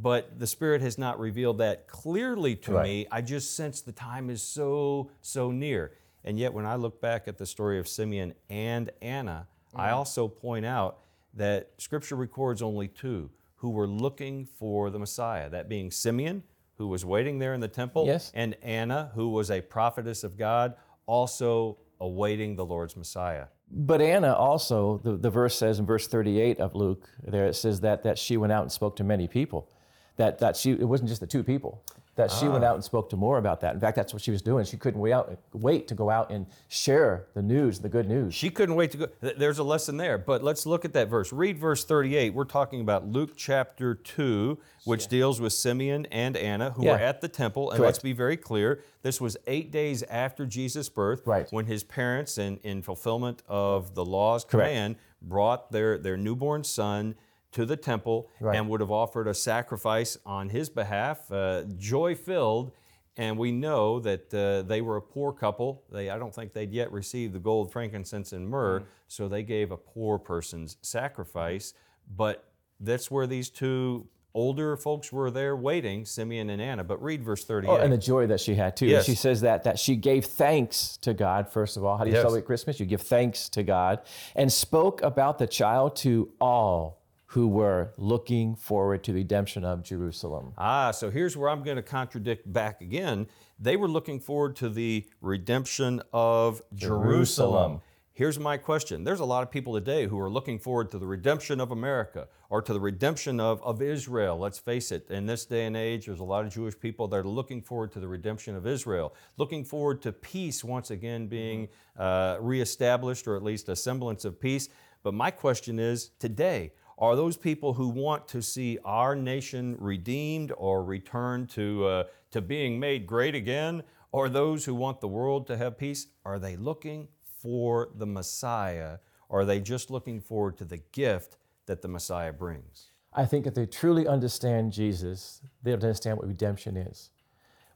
But 0.00 0.38
the 0.38 0.46
Spirit 0.46 0.80
has 0.82 0.96
not 0.98 1.18
revealed 1.18 1.58
that 1.58 1.88
clearly 1.88 2.54
to 2.56 2.72
Right. 2.74 2.84
me. 2.84 3.06
I 3.10 3.20
just 3.20 3.56
sense 3.56 3.80
the 3.80 3.92
time 3.92 4.30
is 4.30 4.42
so, 4.42 5.10
so 5.22 5.50
near. 5.50 5.92
And 6.24 6.38
yet, 6.38 6.52
when 6.52 6.66
I 6.66 6.74
look 6.76 7.00
back 7.00 7.26
at 7.28 7.38
the 7.38 7.46
story 7.46 7.78
of 7.78 7.88
Simeon 7.88 8.34
and 8.50 8.90
Anna, 9.00 9.46
I 9.74 9.86
Mm-hmm. 9.88 9.94
also 9.96 10.28
point 10.28 10.66
out 10.66 10.98
that 11.34 11.70
Scripture 11.78 12.16
records 12.16 12.62
only 12.62 12.88
two 12.88 13.30
who 13.56 13.70
were 13.70 13.86
looking 13.88 14.44
for 14.44 14.90
the 14.90 14.98
Messiah, 14.98 15.48
that 15.50 15.68
being 15.68 15.90
Simeon, 15.90 16.42
who 16.76 16.86
was 16.86 17.04
waiting 17.04 17.38
there 17.40 17.54
in 17.54 17.60
the 17.60 17.68
temple, 17.68 18.06
Yes. 18.06 18.30
and 18.34 18.54
Anna, 18.62 19.10
who 19.14 19.30
was 19.30 19.50
a 19.50 19.60
prophetess 19.60 20.22
of 20.22 20.36
God, 20.36 20.74
also 21.06 21.78
awaiting 22.00 22.54
the 22.56 22.64
Lord's 22.64 22.96
Messiah. 22.96 23.46
But 23.70 24.00
Anna 24.00 24.32
also, 24.32 24.98
the, 25.02 25.16
the 25.16 25.30
verse 25.30 25.56
says 25.58 25.78
in 25.78 25.86
verse 25.86 26.06
38 26.06 26.58
of 26.60 26.74
Luke, 26.74 27.08
there 27.22 27.46
it 27.46 27.54
says 27.54 27.80
that, 27.80 28.04
that 28.04 28.16
she 28.18 28.36
went 28.36 28.52
out 28.52 28.62
and 28.62 28.70
spoke 28.72 28.96
to 28.96 29.04
many 29.04 29.26
people. 29.26 29.68
That, 30.18 30.38
that 30.40 30.56
she, 30.56 30.72
it 30.72 30.84
wasn't 30.84 31.08
just 31.08 31.20
the 31.20 31.26
two 31.26 31.42
people, 31.42 31.82
that 32.16 32.32
she 32.32 32.48
went 32.48 32.64
ah. 32.64 32.70
out 32.70 32.74
and 32.74 32.82
spoke 32.82 33.08
to 33.10 33.16
more 33.16 33.38
about 33.38 33.60
that. 33.60 33.74
In 33.74 33.80
fact, 33.80 33.94
that's 33.94 34.12
what 34.12 34.20
she 34.20 34.32
was 34.32 34.42
doing. 34.42 34.64
She 34.64 34.76
couldn't 34.76 35.00
wait, 35.00 35.12
out, 35.12 35.38
wait 35.52 35.86
to 35.86 35.94
go 35.94 36.10
out 36.10 36.32
and 36.32 36.44
share 36.66 37.26
the 37.34 37.42
news, 37.42 37.78
the 37.78 37.88
good 37.88 38.08
news. 38.08 38.34
She 38.34 38.50
couldn't 38.50 38.74
wait 38.74 38.90
to 38.90 38.96
go. 38.98 39.06
There's 39.20 39.60
a 39.60 39.62
lesson 39.62 39.96
there, 39.96 40.18
but 40.18 40.42
let's 40.42 40.66
look 40.66 40.84
at 40.84 40.92
that 40.94 41.08
verse. 41.08 41.32
Read 41.32 41.56
verse 41.56 41.84
38. 41.84 42.34
We're 42.34 42.42
talking 42.42 42.80
about 42.80 43.06
Luke 43.06 43.34
chapter 43.36 43.94
2, 43.94 44.58
which 44.84 45.06
deals 45.06 45.40
with 45.40 45.52
Simeon 45.52 46.06
and 46.06 46.36
Anna, 46.36 46.70
who 46.72 46.84
Yeah. 46.84 46.94
were 46.94 46.98
at 46.98 47.20
the 47.20 47.28
temple. 47.28 47.70
And 47.70 47.76
Correct. 47.78 47.86
let's 47.86 47.98
be 48.00 48.12
very 48.12 48.36
clear 48.36 48.82
this 49.02 49.20
was 49.20 49.36
eight 49.46 49.70
days 49.70 50.02
after 50.02 50.44
Jesus' 50.44 50.88
birth, 50.88 51.24
Right. 51.24 51.46
when 51.52 51.66
his 51.66 51.84
parents, 51.84 52.36
in, 52.36 52.56
in 52.64 52.82
fulfillment 52.82 53.44
of 53.46 53.94
the 53.94 54.04
law's 54.04 54.44
Correct. 54.44 54.68
command, 54.68 54.96
brought 55.22 55.70
their, 55.70 55.96
their 55.96 56.16
newborn 56.16 56.64
son 56.64 57.14
to 57.58 57.66
the 57.66 57.76
temple 57.76 58.28
Right. 58.40 58.56
and 58.56 58.68
would 58.68 58.80
have 58.80 58.92
offered 58.92 59.26
a 59.26 59.34
sacrifice 59.34 60.16
on 60.24 60.48
his 60.48 60.68
behalf, 60.68 61.30
uh, 61.32 61.64
joy 61.76 62.14
filled. 62.14 62.70
And 63.16 63.36
we 63.36 63.50
know 63.50 63.98
that 63.98 64.32
uh, 64.32 64.62
they 64.62 64.80
were 64.80 64.96
a 64.96 65.02
poor 65.02 65.32
couple. 65.32 65.82
They, 65.90 66.08
I 66.08 66.18
don't 66.20 66.32
think 66.32 66.52
they'd 66.52 66.72
yet 66.72 66.92
received 66.92 67.32
the 67.32 67.40
gold, 67.40 67.72
frankincense, 67.72 68.32
and 68.32 68.48
myrrh, 68.48 68.84
so 69.08 69.26
they 69.26 69.42
gave 69.42 69.72
a 69.72 69.76
poor 69.76 70.20
person's 70.20 70.76
sacrifice. 70.82 71.74
But 72.16 72.44
that's 72.78 73.10
where 73.10 73.26
these 73.26 73.50
two 73.50 74.06
older 74.34 74.76
folks 74.76 75.10
were 75.12 75.32
there 75.32 75.56
waiting, 75.56 76.04
Simeon 76.04 76.48
and 76.50 76.62
Anna. 76.62 76.84
But 76.84 77.02
read 77.02 77.24
verse 77.24 77.44
38. 77.44 77.68
Oh, 77.72 77.76
and 77.78 77.92
the 77.92 77.98
joy 77.98 78.28
that 78.28 78.38
she 78.38 78.54
had 78.54 78.76
too. 78.76 78.86
Yes. 78.86 79.04
She 79.04 79.16
says 79.16 79.40
that 79.40 79.64
that 79.64 79.80
she 79.80 79.96
gave 79.96 80.24
thanks 80.26 80.96
to 80.98 81.12
God 81.12 81.48
first 81.50 81.76
of 81.76 81.84
all. 81.84 81.96
How 81.96 82.04
do 82.04 82.10
you 82.10 82.14
Yes. 82.14 82.22
celebrate 82.22 82.46
Christmas? 82.46 82.78
You 82.78 82.86
give 82.86 83.02
thanks 83.02 83.48
to 83.48 83.64
God 83.64 83.98
and 84.36 84.52
spoke 84.52 85.02
about 85.02 85.38
the 85.38 85.48
child 85.48 85.96
to 85.96 86.30
all 86.40 87.02
who 87.32 87.46
were 87.46 87.92
looking 87.98 88.56
forward 88.56 89.04
to 89.04 89.12
the 89.12 89.20
redemption 89.20 89.64
of 89.64 89.82
Jerusalem. 89.82 90.54
Ah, 90.56 90.90
so 90.92 91.10
here's 91.10 91.36
where 91.36 91.50
I'm 91.50 91.62
going 91.62 91.76
to 91.76 91.82
contradict 91.82 92.50
back 92.50 92.80
again. 92.80 93.26
They 93.58 93.76
were 93.76 93.88
looking 93.88 94.18
forward 94.18 94.56
to 94.56 94.70
the 94.70 95.06
redemption 95.20 96.02
of 96.12 96.62
Jerusalem. 96.74 97.08
Jerusalem. 97.08 97.80
Here's 98.14 98.38
my 98.38 98.56
question. 98.56 99.04
There's 99.04 99.20
a 99.20 99.24
lot 99.24 99.42
of 99.42 99.50
people 99.50 99.74
today 99.74 100.06
who 100.06 100.18
are 100.18 100.30
looking 100.30 100.58
forward 100.58 100.90
to 100.90 100.98
the 100.98 101.06
redemption 101.06 101.60
of 101.60 101.70
America 101.70 102.26
or 102.50 102.62
to 102.62 102.72
the 102.72 102.80
redemption 102.80 103.38
of, 103.38 103.62
of 103.62 103.80
Israel. 103.82 104.38
Let's 104.38 104.58
face 104.58 104.90
it, 104.90 105.08
in 105.10 105.26
this 105.26 105.44
day 105.44 105.66
and 105.66 105.76
age, 105.76 106.06
there's 106.06 106.18
a 106.18 106.24
lot 106.24 106.44
of 106.44 106.52
Jewish 106.52 106.80
people 106.80 107.06
that 107.08 107.16
are 107.16 107.22
looking 107.28 107.62
forward 107.62 107.92
to 107.92 108.00
the 108.00 108.08
redemption 108.08 108.56
of 108.56 108.66
Israel, 108.66 109.14
looking 109.36 109.64
forward 109.64 110.02
to 110.02 110.12
peace 110.12 110.64
once 110.64 110.90
again 110.90 111.28
being 111.28 111.68
uh, 111.96 112.38
reestablished 112.40 113.28
or 113.28 113.36
at 113.36 113.44
least 113.44 113.68
a 113.68 113.76
semblance 113.76 114.24
of 114.24 114.40
peace. 114.40 114.68
But 115.04 115.14
my 115.14 115.30
question 115.30 115.78
is 115.78 116.10
today, 116.18 116.72
are 116.98 117.14
those 117.14 117.36
people 117.36 117.74
who 117.74 117.88
want 117.88 118.26
to 118.28 118.42
see 118.42 118.78
our 118.84 119.14
nation 119.14 119.76
redeemed 119.78 120.52
or 120.56 120.82
returned 120.82 121.48
to, 121.50 121.86
uh, 121.86 122.04
to 122.32 122.42
being 122.42 122.80
made 122.80 123.06
great 123.06 123.34
again? 123.34 123.84
Or 124.10 124.28
those 124.28 124.64
who 124.64 124.74
want 124.74 125.00
the 125.00 125.08
world 125.08 125.46
to 125.46 125.56
have 125.56 125.78
peace? 125.78 126.08
Are 126.24 126.38
they 126.38 126.56
looking 126.56 127.08
for 127.40 127.90
the 127.94 128.06
Messiah? 128.06 128.98
Or 129.28 129.40
are 129.40 129.44
they 129.44 129.60
just 129.60 129.90
looking 129.90 130.20
forward 130.20 130.56
to 130.58 130.64
the 130.64 130.78
gift 130.92 131.36
that 131.66 131.82
the 131.82 131.88
Messiah 131.88 132.32
brings? 132.32 132.90
I 133.12 133.26
think 133.26 133.46
if 133.46 133.54
they 133.54 133.66
truly 133.66 134.06
understand 134.06 134.72
Jesus, 134.72 135.40
they 135.62 135.72
understand 135.72 136.18
what 136.18 136.26
redemption 136.26 136.76
is. 136.76 137.10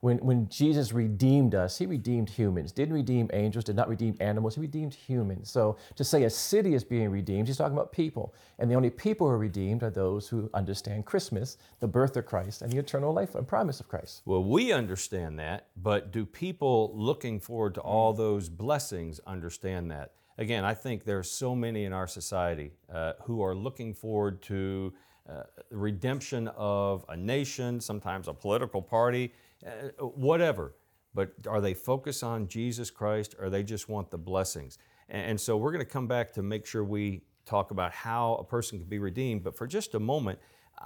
When, 0.02 0.18
when 0.18 0.48
Jesus 0.48 0.92
redeemed 0.92 1.54
us, 1.54 1.78
he 1.78 1.86
redeemed 1.86 2.28
humans, 2.28 2.72
didn't 2.72 2.92
redeem 2.92 3.30
angels, 3.32 3.62
did 3.62 3.76
not 3.76 3.88
redeem 3.88 4.16
animals, 4.18 4.56
he 4.56 4.60
redeemed 4.60 4.92
humans. 4.92 5.48
So 5.48 5.76
to 5.94 6.02
say 6.02 6.24
a 6.24 6.30
city 6.30 6.74
is 6.74 6.82
being 6.82 7.08
redeemed, 7.08 7.46
he's 7.46 7.56
talking 7.56 7.78
about 7.78 7.92
people. 7.92 8.34
And 8.58 8.68
the 8.68 8.74
only 8.74 8.90
people 8.90 9.28
who 9.28 9.32
are 9.32 9.38
redeemed 9.38 9.84
are 9.84 9.90
those 9.90 10.26
who 10.26 10.50
understand 10.54 11.06
Christmas, 11.06 11.56
the 11.78 11.86
birth 11.86 12.16
of 12.16 12.26
Christ, 12.26 12.62
and 12.62 12.72
the 12.72 12.78
eternal 12.78 13.12
life 13.12 13.36
and 13.36 13.46
promise 13.46 13.78
of 13.78 13.86
Christ. 13.86 14.22
Well, 14.24 14.42
we 14.42 14.72
understand 14.72 15.38
that, 15.38 15.68
but 15.76 16.10
do 16.10 16.26
people 16.26 16.90
looking 16.96 17.38
forward 17.38 17.76
to 17.76 17.80
all 17.80 18.12
those 18.12 18.48
blessings 18.48 19.20
understand 19.24 19.92
that? 19.92 20.14
Again, 20.36 20.64
I 20.64 20.74
think 20.74 21.04
there 21.04 21.20
are 21.20 21.22
so 21.22 21.54
many 21.54 21.84
in 21.84 21.92
our 21.92 22.08
society 22.08 22.72
uh, 22.92 23.12
who 23.22 23.40
are 23.40 23.54
looking 23.54 23.94
forward 23.94 24.42
to 24.42 24.92
uh, 25.28 25.44
the 25.70 25.76
redemption 25.76 26.48
of 26.56 27.04
a 27.08 27.16
nation, 27.16 27.80
sometimes 27.80 28.26
a 28.26 28.34
political 28.34 28.82
party, 28.82 29.32
Uh, 29.66 30.04
whatever. 30.04 30.74
But 31.14 31.32
are 31.46 31.60
they 31.60 31.74
focused 31.74 32.24
on 32.24 32.48
Jesus 32.48 32.90
Christ 32.90 33.34
or 33.38 33.50
they 33.50 33.62
just 33.62 33.88
want 33.88 34.10
the 34.10 34.18
blessings? 34.18 34.78
And, 35.08 35.38
so 35.38 35.58
we're 35.58 35.72
going 35.72 35.84
to 35.84 35.90
come 35.90 36.06
back 36.06 36.32
to 36.32 36.42
make 36.42 36.64
sure 36.64 36.82
we 36.84 37.22
talk 37.44 37.70
about 37.70 37.92
how 37.92 38.34
a 38.36 38.44
person 38.44 38.78
can 38.78 38.88
be 38.88 38.98
redeemed. 38.98 39.44
But 39.44 39.56
for 39.56 39.66
just 39.66 39.94
a 39.94 40.00
moment, 40.00 40.38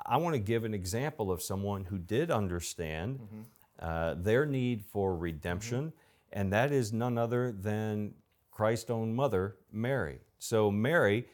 I 0.04 0.16
want 0.16 0.34
to 0.34 0.40
give 0.40 0.64
an 0.64 0.74
example 0.74 1.30
of 1.30 1.40
someone 1.42 1.84
who 1.84 1.98
did 1.98 2.30
understand 2.30 3.20
mm-hmm. 3.20 3.40
uh, 3.78 4.14
their 4.14 4.44
need 4.44 4.84
for 4.84 5.16
redemption, 5.16 5.86
mm-hmm. 5.86 6.40
and 6.40 6.52
that 6.52 6.72
is 6.72 6.92
none 6.92 7.16
other 7.16 7.52
than 7.52 8.14
Christ's 8.50 8.90
own 8.90 9.14
mother, 9.14 9.56
Mary. 9.70 10.18
So, 10.38 10.70
Mary, 10.70 11.26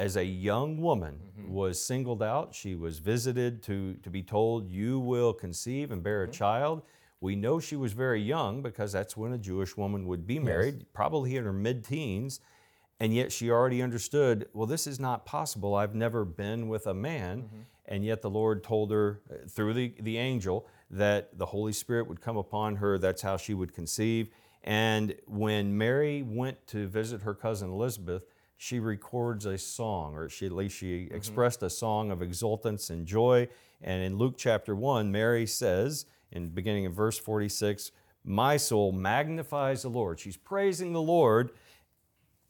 as 0.00 0.16
a 0.16 0.24
young 0.24 0.78
woman, 0.80 1.20
mm-hmm. 1.38 1.52
was 1.52 1.84
singled 1.84 2.22
out. 2.22 2.54
She 2.54 2.74
was 2.74 2.98
visited 2.98 3.62
to, 3.64 3.94
to 4.02 4.08
be 4.08 4.22
told, 4.22 4.70
You 4.70 4.98
will 4.98 5.34
conceive 5.34 5.90
and 5.90 6.02
bear 6.02 6.22
a 6.22 6.24
mm-hmm. 6.24 6.32
child. 6.32 6.82
We 7.20 7.36
know 7.36 7.60
she 7.60 7.76
was 7.76 7.92
very 7.92 8.22
young 8.22 8.62
because 8.62 8.92
that's 8.92 9.14
when 9.14 9.34
a 9.34 9.38
Jewish 9.38 9.76
woman 9.76 10.06
would 10.06 10.26
be 10.26 10.38
married, 10.38 10.86
probably 10.94 11.36
in 11.36 11.44
her 11.44 11.52
mid 11.52 11.84
teens. 11.84 12.40
And 12.98 13.14
yet 13.14 13.30
she 13.30 13.50
already 13.50 13.82
understood, 13.82 14.48
well, 14.54 14.66
this 14.66 14.86
is 14.86 14.98
not 14.98 15.26
possible. 15.26 15.74
I've 15.74 15.94
never 15.94 16.24
been 16.24 16.68
with 16.68 16.86
a 16.86 16.94
man. 16.94 17.42
Mm-hmm. 17.42 17.60
And 17.84 18.04
yet 18.04 18.22
the 18.22 18.30
Lord 18.30 18.64
told 18.64 18.90
her 18.92 19.20
uh, 19.30 19.48
through 19.48 19.74
the, 19.74 19.94
the 20.00 20.16
angel 20.16 20.66
that 20.90 21.36
the 21.36 21.46
Holy 21.46 21.74
Spirit 21.74 22.08
would 22.08 22.22
come 22.22 22.38
upon 22.38 22.76
her. 22.76 22.96
That's 22.96 23.20
how 23.20 23.36
she 23.36 23.52
would 23.52 23.74
conceive. 23.74 24.30
And 24.64 25.14
when 25.26 25.76
Mary 25.76 26.22
went 26.22 26.66
to 26.68 26.86
visit 26.86 27.20
her 27.22 27.34
cousin 27.34 27.70
Elizabeth, 27.70 28.24
she 28.62 28.78
records 28.78 29.46
a 29.46 29.56
song, 29.56 30.14
or 30.14 30.28
she, 30.28 30.44
at 30.44 30.52
least 30.52 30.76
she 30.76 31.06
mm-hmm. 31.06 31.14
expressed 31.14 31.62
a 31.62 31.70
song 31.70 32.10
of 32.10 32.18
exultance 32.18 32.90
and 32.90 33.06
joy. 33.06 33.48
And 33.80 34.02
in 34.02 34.18
Luke 34.18 34.34
chapter 34.36 34.76
1, 34.76 35.10
Mary 35.10 35.46
says, 35.46 36.04
in 36.30 36.50
beginning 36.50 36.84
of 36.84 36.92
verse 36.92 37.18
46, 37.18 37.90
My 38.22 38.58
soul 38.58 38.92
magnifies 38.92 39.80
the 39.80 39.88
Lord. 39.88 40.20
She's 40.20 40.36
praising 40.36 40.92
the 40.92 41.00
Lord 41.00 41.52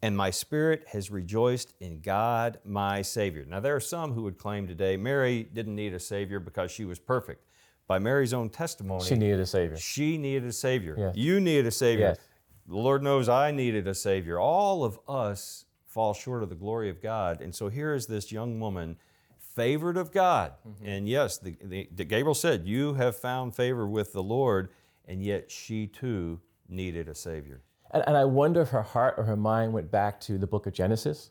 and 0.02 0.16
my 0.16 0.30
spirit 0.30 0.84
has 0.88 1.12
rejoiced 1.12 1.74
in 1.78 2.00
God 2.00 2.58
my 2.64 3.02
Savior. 3.02 3.44
Now, 3.46 3.60
there 3.60 3.76
are 3.76 3.80
some 3.80 4.12
who 4.12 4.22
would 4.24 4.36
claim 4.36 4.66
today 4.66 4.96
Mary 4.96 5.44
didn't 5.44 5.76
need 5.76 5.94
a 5.94 6.00
Savior 6.00 6.40
because 6.40 6.72
she 6.72 6.84
was 6.84 6.98
perfect. 6.98 7.44
By 7.86 8.00
Mary's 8.00 8.34
own 8.34 8.50
testimony, 8.50 9.04
She 9.04 9.14
needed 9.14 9.38
a 9.38 9.46
Savior. 9.46 9.76
she 9.76 10.18
needed 10.18 10.48
a 10.48 10.52
Savior. 10.52 10.96
Yes. 10.98 11.16
You 11.16 11.38
needed 11.38 11.66
a 11.66 11.70
Savior. 11.70 12.16
Yes. 12.16 12.18
The 12.66 12.76
Lord 12.76 13.04
knows 13.04 13.28
I 13.28 13.52
needed 13.52 13.86
a 13.86 13.94
Savior. 13.94 14.40
All 14.40 14.82
of 14.82 14.98
us 15.06 15.66
fall 15.90 16.14
short 16.14 16.42
of 16.42 16.48
the 16.48 16.54
glory 16.54 16.88
of 16.88 17.02
God. 17.02 17.40
And 17.40 17.54
so 17.54 17.68
here 17.68 17.92
is 17.92 18.06
this 18.06 18.30
young 18.30 18.60
woman, 18.60 18.96
favored 19.38 19.96
of 19.96 20.12
God. 20.12 20.52
Mm-hmm. 20.66 20.86
And 20.86 21.08
yes, 21.08 21.38
the, 21.38 21.56
the, 21.62 21.88
the 21.94 22.04
Gabriel 22.04 22.34
said, 22.34 22.66
You 22.66 22.94
have 22.94 23.16
found 23.16 23.54
favor 23.54 23.86
with 23.86 24.12
the 24.12 24.22
Lord. 24.22 24.70
And 25.06 25.22
yet 25.22 25.50
she 25.50 25.88
too 25.88 26.40
needed 26.68 27.08
a 27.08 27.14
Savior. 27.14 27.62
And, 27.90 28.04
and 28.06 28.16
I 28.16 28.24
wonder 28.24 28.62
if 28.62 28.68
her 28.68 28.82
heart 28.82 29.14
or 29.18 29.24
her 29.24 29.36
mind 29.36 29.72
went 29.72 29.90
back 29.90 30.20
to 30.22 30.38
the 30.38 30.46
book 30.46 30.66
of 30.66 30.72
Genesis, 30.72 31.30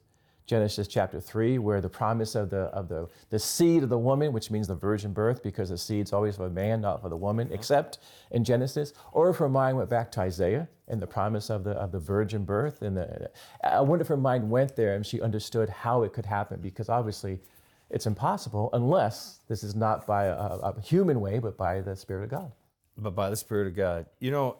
Genesis 0.50 0.88
chapter 0.88 1.22
3, 1.22 1.60
where 1.60 1.80
the 1.80 1.90
promise 1.90 2.34
of 2.34 2.50
the, 2.50 2.62
of 2.74 2.90
the, 2.90 3.08
the 3.30 3.38
seed 3.38 3.84
of 3.84 3.90
the 3.90 4.00
woman, 4.00 4.34
which 4.34 4.50
means 4.50 4.68
the 4.68 4.74
virgin 4.74 5.14
birth, 5.14 5.44
because 5.44 5.70
the 5.70 5.78
seed's 5.78 6.12
always 6.12 6.38
for 6.38 6.48
a 6.48 6.50
man, 6.50 6.82
not 6.82 7.04
for 7.04 7.08
the 7.08 7.16
woman, 7.16 7.46
uh-huh. 7.46 7.56
except 7.56 8.00
in 8.32 8.44
Genesis. 8.44 8.94
Or 9.12 9.30
if 9.30 9.36
her 9.36 9.48
mind 9.48 9.78
went 9.78 9.92
back 9.92 10.12
to 10.14 10.22
Isaiah 10.22 10.68
and 10.88 11.00
the 11.00 11.06
promise 11.06 11.52
of 11.52 11.64
the, 11.64 11.74
of 11.74 11.92
the 11.92 12.00
virgin 12.00 12.46
birth. 12.46 12.82
And 12.82 12.98
the, 12.98 13.30
I 13.64 13.80
wonder 13.82 14.02
if 14.02 14.08
her 14.08 14.18
mind 14.18 14.50
went 14.50 14.76
there 14.76 14.96
and 14.96 15.06
she 15.06 15.22
understood 15.22 15.70
how 15.70 16.02
it 16.02 16.14
could 16.14 16.26
happen, 16.26 16.60
because 16.62 16.90
obviously 16.90 17.42
it's 17.92 18.08
impossible 18.08 18.72
unless 18.74 19.42
this 19.48 19.64
is 19.64 19.76
not 19.76 20.08
by 20.08 20.26
a, 20.26 20.34
a 20.34 20.82
human 20.82 21.22
way, 21.22 21.38
but 21.38 21.58
by 21.58 21.80
the 21.82 21.96
Spirit 21.96 22.24
of 22.24 22.32
God. 22.32 22.52
but 22.98 23.12
by 23.12 23.30
the 23.30 23.36
Spirit 23.36 23.68
of 23.68 23.76
God. 23.76 24.08
You 24.20 24.32
know, 24.32 24.58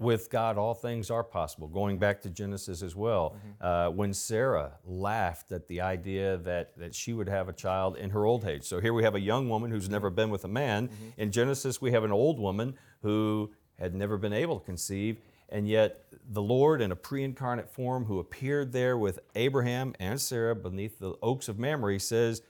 with 0.00 0.30
God, 0.30 0.56
all 0.56 0.74
things 0.74 1.10
are 1.10 1.22
possible. 1.22 1.68
Going 1.68 1.98
back 1.98 2.22
to 2.22 2.30
Genesis 2.30 2.82
as 2.82 2.96
well, 2.96 3.36
mm-hmm. 3.36 3.64
uh, 3.64 3.90
when 3.90 4.14
Sarah 4.14 4.72
laughed 4.84 5.52
at 5.52 5.68
the 5.68 5.82
idea 5.82 6.38
that, 6.38 6.76
that 6.78 6.94
she 6.94 7.12
would 7.12 7.28
have 7.28 7.48
a 7.48 7.52
child 7.52 7.96
in 7.96 8.10
her 8.10 8.24
old 8.24 8.46
age. 8.46 8.64
So 8.64 8.80
here 8.80 8.94
we 8.94 9.02
have 9.02 9.14
a 9.14 9.20
young 9.20 9.48
woman 9.48 9.70
who's 9.70 9.90
never 9.90 10.08
been 10.08 10.30
with 10.30 10.44
a 10.44 10.48
man. 10.48 10.88
Mm-hmm. 10.88 11.20
In 11.20 11.30
Genesis, 11.30 11.80
we 11.80 11.92
have 11.92 12.02
an 12.02 12.12
old 12.12 12.40
woman 12.40 12.74
who 13.02 13.50
had 13.78 13.94
never 13.94 14.16
been 14.16 14.32
able 14.32 14.58
to 14.58 14.64
conceive. 14.64 15.20
And 15.50 15.68
yet, 15.68 16.04
the 16.30 16.42
Lord, 16.42 16.80
in 16.80 16.92
a 16.92 16.96
pre 16.96 17.22
incarnate 17.22 17.68
form, 17.68 18.04
who 18.06 18.20
appeared 18.20 18.72
there 18.72 18.96
with 18.96 19.18
Abraham 19.34 19.94
and 20.00 20.20
Sarah 20.20 20.54
beneath 20.54 20.98
the 20.98 21.14
oaks 21.22 21.48
of 21.48 21.58
Mamre, 21.58 21.98
says, 21.98 22.42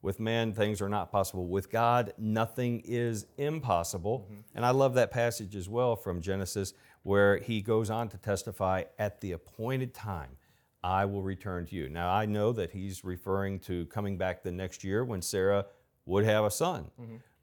with 0.00 0.20
man, 0.20 0.52
things 0.52 0.80
are 0.80 0.88
not 0.88 1.10
possible. 1.10 1.46
With 1.48 1.70
God, 1.70 2.12
nothing 2.18 2.82
is 2.84 3.26
impossible. 3.36 4.26
Mm-hmm. 4.26 4.40
And 4.54 4.66
I 4.66 4.70
love 4.70 4.94
that 4.94 5.10
passage 5.10 5.56
as 5.56 5.68
well 5.68 5.96
from 5.96 6.20
Genesis, 6.20 6.72
where 7.08 7.38
he 7.38 7.62
goes 7.62 7.88
on 7.88 8.06
to 8.06 8.18
testify, 8.18 8.82
at 8.98 9.18
the 9.22 9.32
appointed 9.32 9.94
time, 9.94 10.36
I 10.84 11.06
will 11.06 11.22
return 11.22 11.64
to 11.68 11.74
you. 11.74 11.88
Now, 11.88 12.12
I 12.12 12.26
know 12.26 12.52
that 12.52 12.70
he's 12.70 13.02
referring 13.02 13.60
to 13.60 13.86
coming 13.86 14.18
back 14.18 14.42
the 14.42 14.52
next 14.52 14.84
year 14.84 15.06
when 15.06 15.22
Sarah 15.22 15.64
would 16.04 16.26
have 16.26 16.44
a 16.44 16.50
son. 16.50 16.90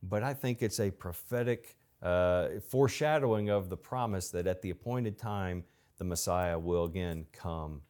But 0.04 0.22
I 0.22 0.36
think 0.36 0.62
it's 0.62 0.80
a 0.80 0.92
prophetic 0.92 1.78
uh, 2.04 2.60
foreshadowing 2.70 3.50
of 3.50 3.70
the 3.70 3.76
promise 3.78 4.30
that 4.30 4.46
at 4.46 4.62
the 4.62 4.70
appointed 4.70 5.18
time, 5.18 5.64
the 5.98 6.04
Messiah 6.04 6.60
will 6.60 6.84
again 6.84 7.26
come 7.32 7.82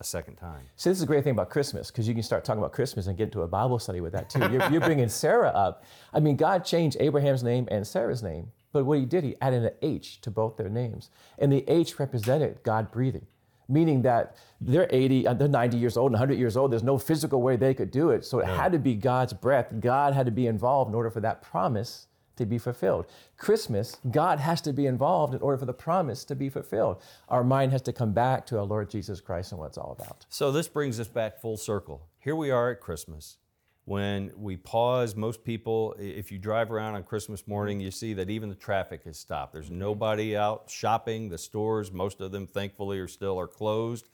a 0.00 0.04
second 0.04 0.36
time. 0.36 0.66
See, 0.76 0.90
this 0.90 0.98
is 0.98 1.02
a 1.02 1.06
great 1.06 1.24
thing 1.24 1.32
about 1.32 1.48
Christmas 1.48 1.90
because 1.90 2.06
you 2.06 2.12
can 2.12 2.22
start 2.22 2.44
talking 2.44 2.58
about 2.58 2.72
Christmas 2.72 3.06
and 3.06 3.16
get 3.16 3.24
into 3.24 3.40
a 3.40 3.48
Bible 3.48 3.78
study 3.78 4.02
with 4.02 4.12
that 4.12 4.28
too. 4.28 4.40
You're, 4.40 4.70
you're 4.70 4.80
bringing 4.90 5.08
Sarah 5.08 5.48
up. 5.48 5.84
I 6.12 6.20
mean, 6.20 6.36
God 6.36 6.64
changed 6.64 6.98
Abraham's 7.00 7.42
name 7.42 7.66
and 7.70 7.86
Sarah's 7.86 8.22
name, 8.22 8.52
but 8.76 8.84
what 8.84 8.98
He 8.98 9.06
did, 9.06 9.24
He 9.24 9.36
added 9.40 9.64
an 9.64 9.70
H 9.80 10.20
to 10.20 10.30
both 10.30 10.58
their 10.58 10.68
names, 10.68 11.08
and 11.38 11.50
the 11.50 11.64
H 11.66 11.98
represented 11.98 12.62
God 12.62 12.90
breathing, 12.90 13.26
meaning 13.68 14.02
that 14.02 14.36
they're 14.60 14.86
80, 14.90 15.26
uh, 15.26 15.32
they're 15.32 15.48
90 15.48 15.78
years 15.78 15.96
old, 15.96 16.12
and 16.12 16.20
100 16.20 16.38
years 16.38 16.58
old. 16.58 16.72
There's 16.72 16.82
no 16.82 16.98
physical 16.98 17.40
way 17.40 17.56
they 17.56 17.72
could 17.72 17.90
do 17.90 18.10
it, 18.10 18.24
so 18.24 18.40
it 18.40 18.46
had 18.46 18.72
to 18.72 18.78
be 18.78 18.94
God's 18.94 19.32
breath. 19.32 19.72
God 19.80 20.12
had 20.12 20.26
to 20.26 20.32
be 20.32 20.46
involved 20.46 20.90
in 20.90 20.94
order 20.94 21.08
for 21.08 21.20
that 21.20 21.40
promise 21.40 22.06
to 22.36 22.44
be 22.44 22.58
fulfilled. 22.58 23.06
Christmas, 23.38 23.96
God 24.10 24.40
has 24.40 24.60
to 24.60 24.74
be 24.74 24.84
involved 24.84 25.34
in 25.34 25.40
order 25.40 25.56
for 25.56 25.64
the 25.64 25.72
promise 25.72 26.22
to 26.26 26.34
be 26.34 26.50
fulfilled. 26.50 27.00
Our 27.30 27.42
mind 27.42 27.72
has 27.72 27.80
to 27.82 27.94
come 27.94 28.12
back 28.12 28.44
to 28.46 28.58
our 28.58 28.64
Lord 28.64 28.90
Jesus 28.90 29.22
Christ 29.22 29.52
and 29.52 29.58
what 29.58 29.68
it's 29.68 29.78
all 29.78 29.96
about. 29.98 30.26
So 30.28 30.52
this 30.52 30.68
brings 30.68 31.00
us 31.00 31.08
back 31.08 31.40
full 31.40 31.56
circle. 31.56 32.06
Here 32.18 32.36
we 32.36 32.50
are 32.50 32.72
at 32.72 32.80
Christmas. 32.80 33.38
When 33.86 34.32
we 34.36 34.56
pause, 34.56 35.14
most 35.14 35.44
people, 35.44 35.94
if 35.96 36.32
you 36.32 36.38
drive 36.38 36.72
around 36.72 36.96
on 36.96 37.04
Christmas 37.04 37.46
morning, 37.46 37.78
you 37.78 37.92
see 37.92 38.14
that 38.14 38.28
even 38.28 38.48
the 38.48 38.56
traffic 38.56 39.04
has 39.04 39.16
stopped. 39.16 39.52
There's 39.52 39.70
nobody 39.70 40.36
out 40.36 40.68
shopping. 40.68 41.28
The 41.28 41.38
stores, 41.38 41.92
most 41.92 42.20
of 42.20 42.32
them, 42.32 42.48
thankfully, 42.48 42.98
are 42.98 43.06
still 43.06 43.38
are 43.38 43.46
closed, 43.46 44.08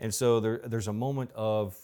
and 0.00 0.14
so 0.14 0.40
there, 0.40 0.62
there's 0.64 0.88
a 0.88 0.94
moment 0.94 1.30
of 1.34 1.76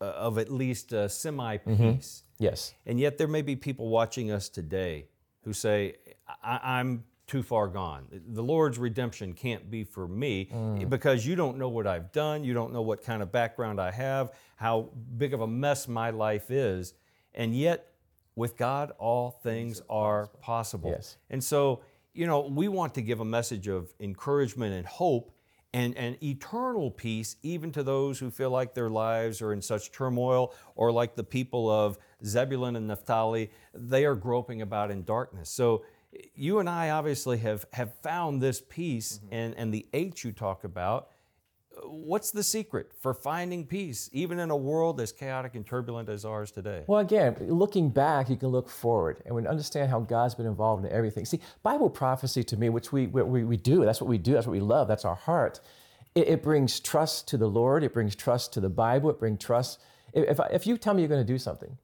uh, 0.00 0.04
of 0.04 0.38
at 0.38 0.52
least 0.52 0.92
uh, 0.92 1.08
semi 1.08 1.56
peace. 1.56 2.22
Yes. 2.38 2.74
And 2.86 3.00
yet, 3.00 3.18
there 3.18 3.28
may 3.28 3.42
be 3.42 3.56
people 3.56 3.88
watching 3.88 4.30
us 4.30 4.48
today 4.48 5.06
who 5.42 5.52
say, 5.52 5.96
I- 6.44 6.78
I'm 6.78 7.02
too 7.26 7.42
far 7.42 7.68
gone. 7.68 8.06
The 8.28 8.42
Lord's 8.42 8.78
redemption 8.78 9.32
can't 9.32 9.70
be 9.70 9.84
for 9.84 10.06
me 10.06 10.50
mm. 10.52 10.88
because 10.88 11.26
you 11.26 11.36
don't 11.36 11.56
know 11.56 11.68
what 11.68 11.86
I've 11.86 12.12
done. 12.12 12.44
You 12.44 12.52
don't 12.52 12.72
know 12.72 12.82
what 12.82 13.02
kind 13.02 13.22
of 13.22 13.32
background 13.32 13.80
I 13.80 13.90
have, 13.90 14.32
how 14.56 14.90
big 15.16 15.32
of 15.32 15.40
a 15.40 15.46
mess 15.46 15.88
my 15.88 16.10
life 16.10 16.50
is. 16.50 16.94
And 17.34 17.56
yet, 17.56 17.92
with 18.36 18.56
God, 18.56 18.92
all 18.98 19.30
things 19.42 19.80
are 19.88 20.26
possible. 20.40 20.90
Yes. 20.90 21.16
And 21.30 21.42
so, 21.42 21.82
you 22.12 22.26
know, 22.26 22.40
we 22.40 22.68
want 22.68 22.94
to 22.94 23.02
give 23.02 23.20
a 23.20 23.24
message 23.24 23.68
of 23.68 23.92
encouragement 24.00 24.74
and 24.74 24.86
hope 24.86 25.34
and, 25.72 25.96
and 25.96 26.22
eternal 26.22 26.88
peace, 26.88 27.34
even 27.42 27.72
to 27.72 27.82
those 27.82 28.20
who 28.20 28.30
feel 28.30 28.50
like 28.50 28.74
their 28.74 28.88
lives 28.90 29.42
are 29.42 29.52
in 29.52 29.60
such 29.60 29.90
turmoil, 29.90 30.54
or 30.76 30.92
like 30.92 31.16
the 31.16 31.24
people 31.24 31.68
of 31.68 31.98
Zebulun 32.24 32.76
and 32.76 32.86
Naphtali, 32.86 33.50
they 33.74 34.04
are 34.04 34.14
groping 34.14 34.62
about 34.62 34.92
in 34.92 35.02
darkness. 35.02 35.50
So, 35.50 35.84
you 36.34 36.58
and 36.58 36.68
I 36.68 36.90
obviously 36.90 37.38
have, 37.38 37.66
have 37.72 37.94
found 38.02 38.42
this 38.42 38.62
peace 38.68 39.20
mm-hmm. 39.24 39.34
and, 39.34 39.54
and 39.56 39.74
the 39.74 39.86
H 39.92 40.24
you 40.24 40.32
talk 40.32 40.64
about. 40.64 41.08
What's 41.86 42.30
the 42.30 42.44
secret 42.44 42.92
for 43.00 43.12
finding 43.12 43.66
peace, 43.66 44.08
even 44.12 44.38
in 44.38 44.50
a 44.50 44.56
world 44.56 45.00
as 45.00 45.10
chaotic 45.10 45.56
and 45.56 45.66
turbulent 45.66 46.08
as 46.08 46.24
ours 46.24 46.52
today? 46.52 46.84
Well, 46.86 47.00
again, 47.00 47.36
looking 47.40 47.90
back, 47.90 48.30
you 48.30 48.36
can 48.36 48.50
look 48.50 48.68
forward 48.68 49.22
and 49.26 49.34
we 49.34 49.44
understand 49.46 49.90
how 49.90 50.00
God's 50.00 50.36
been 50.36 50.46
involved 50.46 50.84
in 50.84 50.92
everything. 50.92 51.24
See, 51.24 51.40
Bible 51.64 51.90
prophecy 51.90 52.44
to 52.44 52.56
me, 52.56 52.68
which 52.68 52.92
we, 52.92 53.08
we, 53.08 53.42
we 53.42 53.56
do, 53.56 53.84
that's 53.84 54.00
what 54.00 54.08
we 54.08 54.18
do, 54.18 54.34
that's 54.34 54.46
what 54.46 54.52
we 54.52 54.60
love, 54.60 54.86
that's 54.86 55.04
our 55.04 55.16
heart. 55.16 55.60
It, 56.14 56.28
it 56.28 56.42
brings 56.44 56.78
trust 56.78 57.26
to 57.28 57.36
the 57.36 57.48
Lord, 57.48 57.82
it 57.82 57.92
brings 57.92 58.14
trust 58.14 58.52
to 58.52 58.60
the 58.60 58.70
Bible, 58.70 59.10
it 59.10 59.18
brings 59.18 59.42
trust. 59.42 59.80
If, 60.12 60.38
if, 60.52 60.66
you 60.68 60.78
tell 60.78 60.94
me 60.94 61.02
you're 61.02 61.08
going 61.08 61.26
to 61.26 61.32
do 61.32 61.38
something 61.38 61.76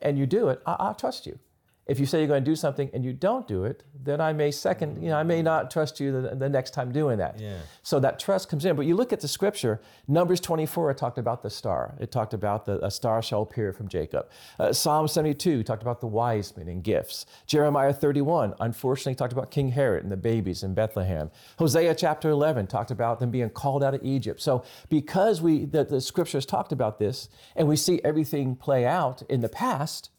and 0.00 0.18
you 0.18 0.24
do 0.24 0.48
it, 0.48 0.62
I, 0.64 0.76
I'll 0.78 0.94
trust 0.94 1.26
you. 1.26 1.38
If 1.86 2.00
you 2.00 2.06
say 2.06 2.18
you're 2.18 2.28
going 2.28 2.42
to 2.42 2.50
do 2.50 2.56
something 2.56 2.90
and 2.94 3.04
you 3.04 3.12
don't 3.12 3.46
do 3.46 3.64
it, 3.64 3.82
then 4.02 4.20
I 4.20 4.32
may 4.32 4.50
second, 4.50 5.02
you 5.02 5.10
know, 5.10 5.18
I 5.18 5.22
may 5.22 5.42
not 5.42 5.70
trust 5.70 6.00
you 6.00 6.12
the, 6.12 6.34
the 6.34 6.48
next 6.48 6.72
time 6.72 6.92
doing 6.92 7.18
that. 7.18 7.38
Yeah. 7.38 7.58
So 7.82 8.00
that 8.00 8.18
trust 8.18 8.48
comes 8.48 8.64
in. 8.64 8.74
But 8.74 8.86
you 8.86 8.96
look 8.96 9.12
at 9.12 9.20
the 9.20 9.28
scripture, 9.28 9.82
Numbers 10.08 10.40
24, 10.40 10.92
it 10.92 10.96
talked 10.96 11.18
about 11.18 11.42
the 11.42 11.50
star. 11.50 11.94
It 12.00 12.10
talked 12.10 12.32
about 12.32 12.64
the 12.64 12.84
a 12.84 12.90
star 12.90 13.22
shall 13.22 13.42
appear 13.42 13.72
from 13.72 13.88
Jacob. 13.88 14.28
Uh, 14.58 14.72
Psalm 14.72 15.08
72 15.08 15.62
talked 15.62 15.82
about 15.82 16.00
the 16.00 16.06
wise 16.06 16.56
men 16.56 16.68
and 16.68 16.82
gifts. 16.82 17.26
Jeremiah 17.46 17.92
31, 17.92 18.54
unfortunately, 18.60 19.14
talked 19.14 19.32
about 19.32 19.50
King 19.50 19.70
Herod 19.70 20.04
and 20.04 20.12
the 20.12 20.16
babies 20.16 20.62
in 20.62 20.72
Bethlehem. 20.72 21.30
Hosea 21.58 21.94
chapter 21.94 22.30
11 22.30 22.66
talked 22.66 22.90
about 22.90 23.20
them 23.20 23.30
being 23.30 23.50
called 23.50 23.84
out 23.84 23.94
of 23.94 24.02
Egypt. 24.02 24.40
So 24.40 24.64
because 24.88 25.42
we 25.42 25.66
the, 25.66 25.84
the 25.84 26.00
scriptures 26.00 26.46
talked 26.46 26.72
about 26.72 26.98
this 26.98 27.28
and 27.56 27.68
we 27.68 27.76
see 27.76 28.00
everything 28.04 28.56
play 28.56 28.86
out 28.86 29.22
in 29.28 29.40
the 29.40 29.48
past, 29.48 30.10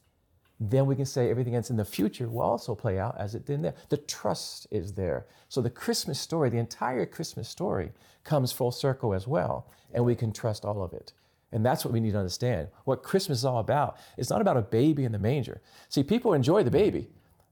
then 0.59 0.85
we 0.85 0.95
can 0.95 1.05
say 1.05 1.29
everything 1.29 1.53
that's 1.53 1.69
in 1.69 1.77
the 1.77 1.85
future 1.85 2.29
will 2.29 2.41
also 2.41 2.75
play 2.75 2.97
out 2.97 3.15
as 3.19 3.35
it 3.35 3.45
did 3.45 3.61
there. 3.61 3.75
The 3.89 3.97
trust 3.97 4.67
is 4.71 4.93
there. 4.93 5.25
So 5.49 5.61
the 5.61 5.69
Christmas 5.69 6.19
story, 6.19 6.49
the 6.49 6.57
entire 6.57 7.05
Christmas 7.05 7.49
story, 7.49 7.91
comes 8.23 8.51
full 8.51 8.71
circle 8.71 9.13
as 9.13 9.27
well, 9.27 9.67
and 9.93 10.05
we 10.05 10.15
can 10.15 10.31
trust 10.31 10.65
all 10.65 10.81
of 10.81 10.93
it. 10.93 11.11
And 11.51 11.65
that's 11.65 11.85
what 11.85 11.93
we 11.93 11.99
need 11.99 12.11
to 12.11 12.17
understand. 12.17 12.69
What 12.85 13.03
Christmas 13.03 13.39
is 13.39 13.45
all 13.45 13.59
about, 13.59 13.97
it's 14.17 14.29
not 14.29 14.41
about 14.41 14.57
a 14.57 14.61
baby 14.61 15.03
in 15.03 15.11
the 15.11 15.19
manger. 15.19 15.61
See, 15.89 16.03
people 16.03 16.33
enjoy 16.33 16.63
the 16.63 16.71
baby. 16.71 17.07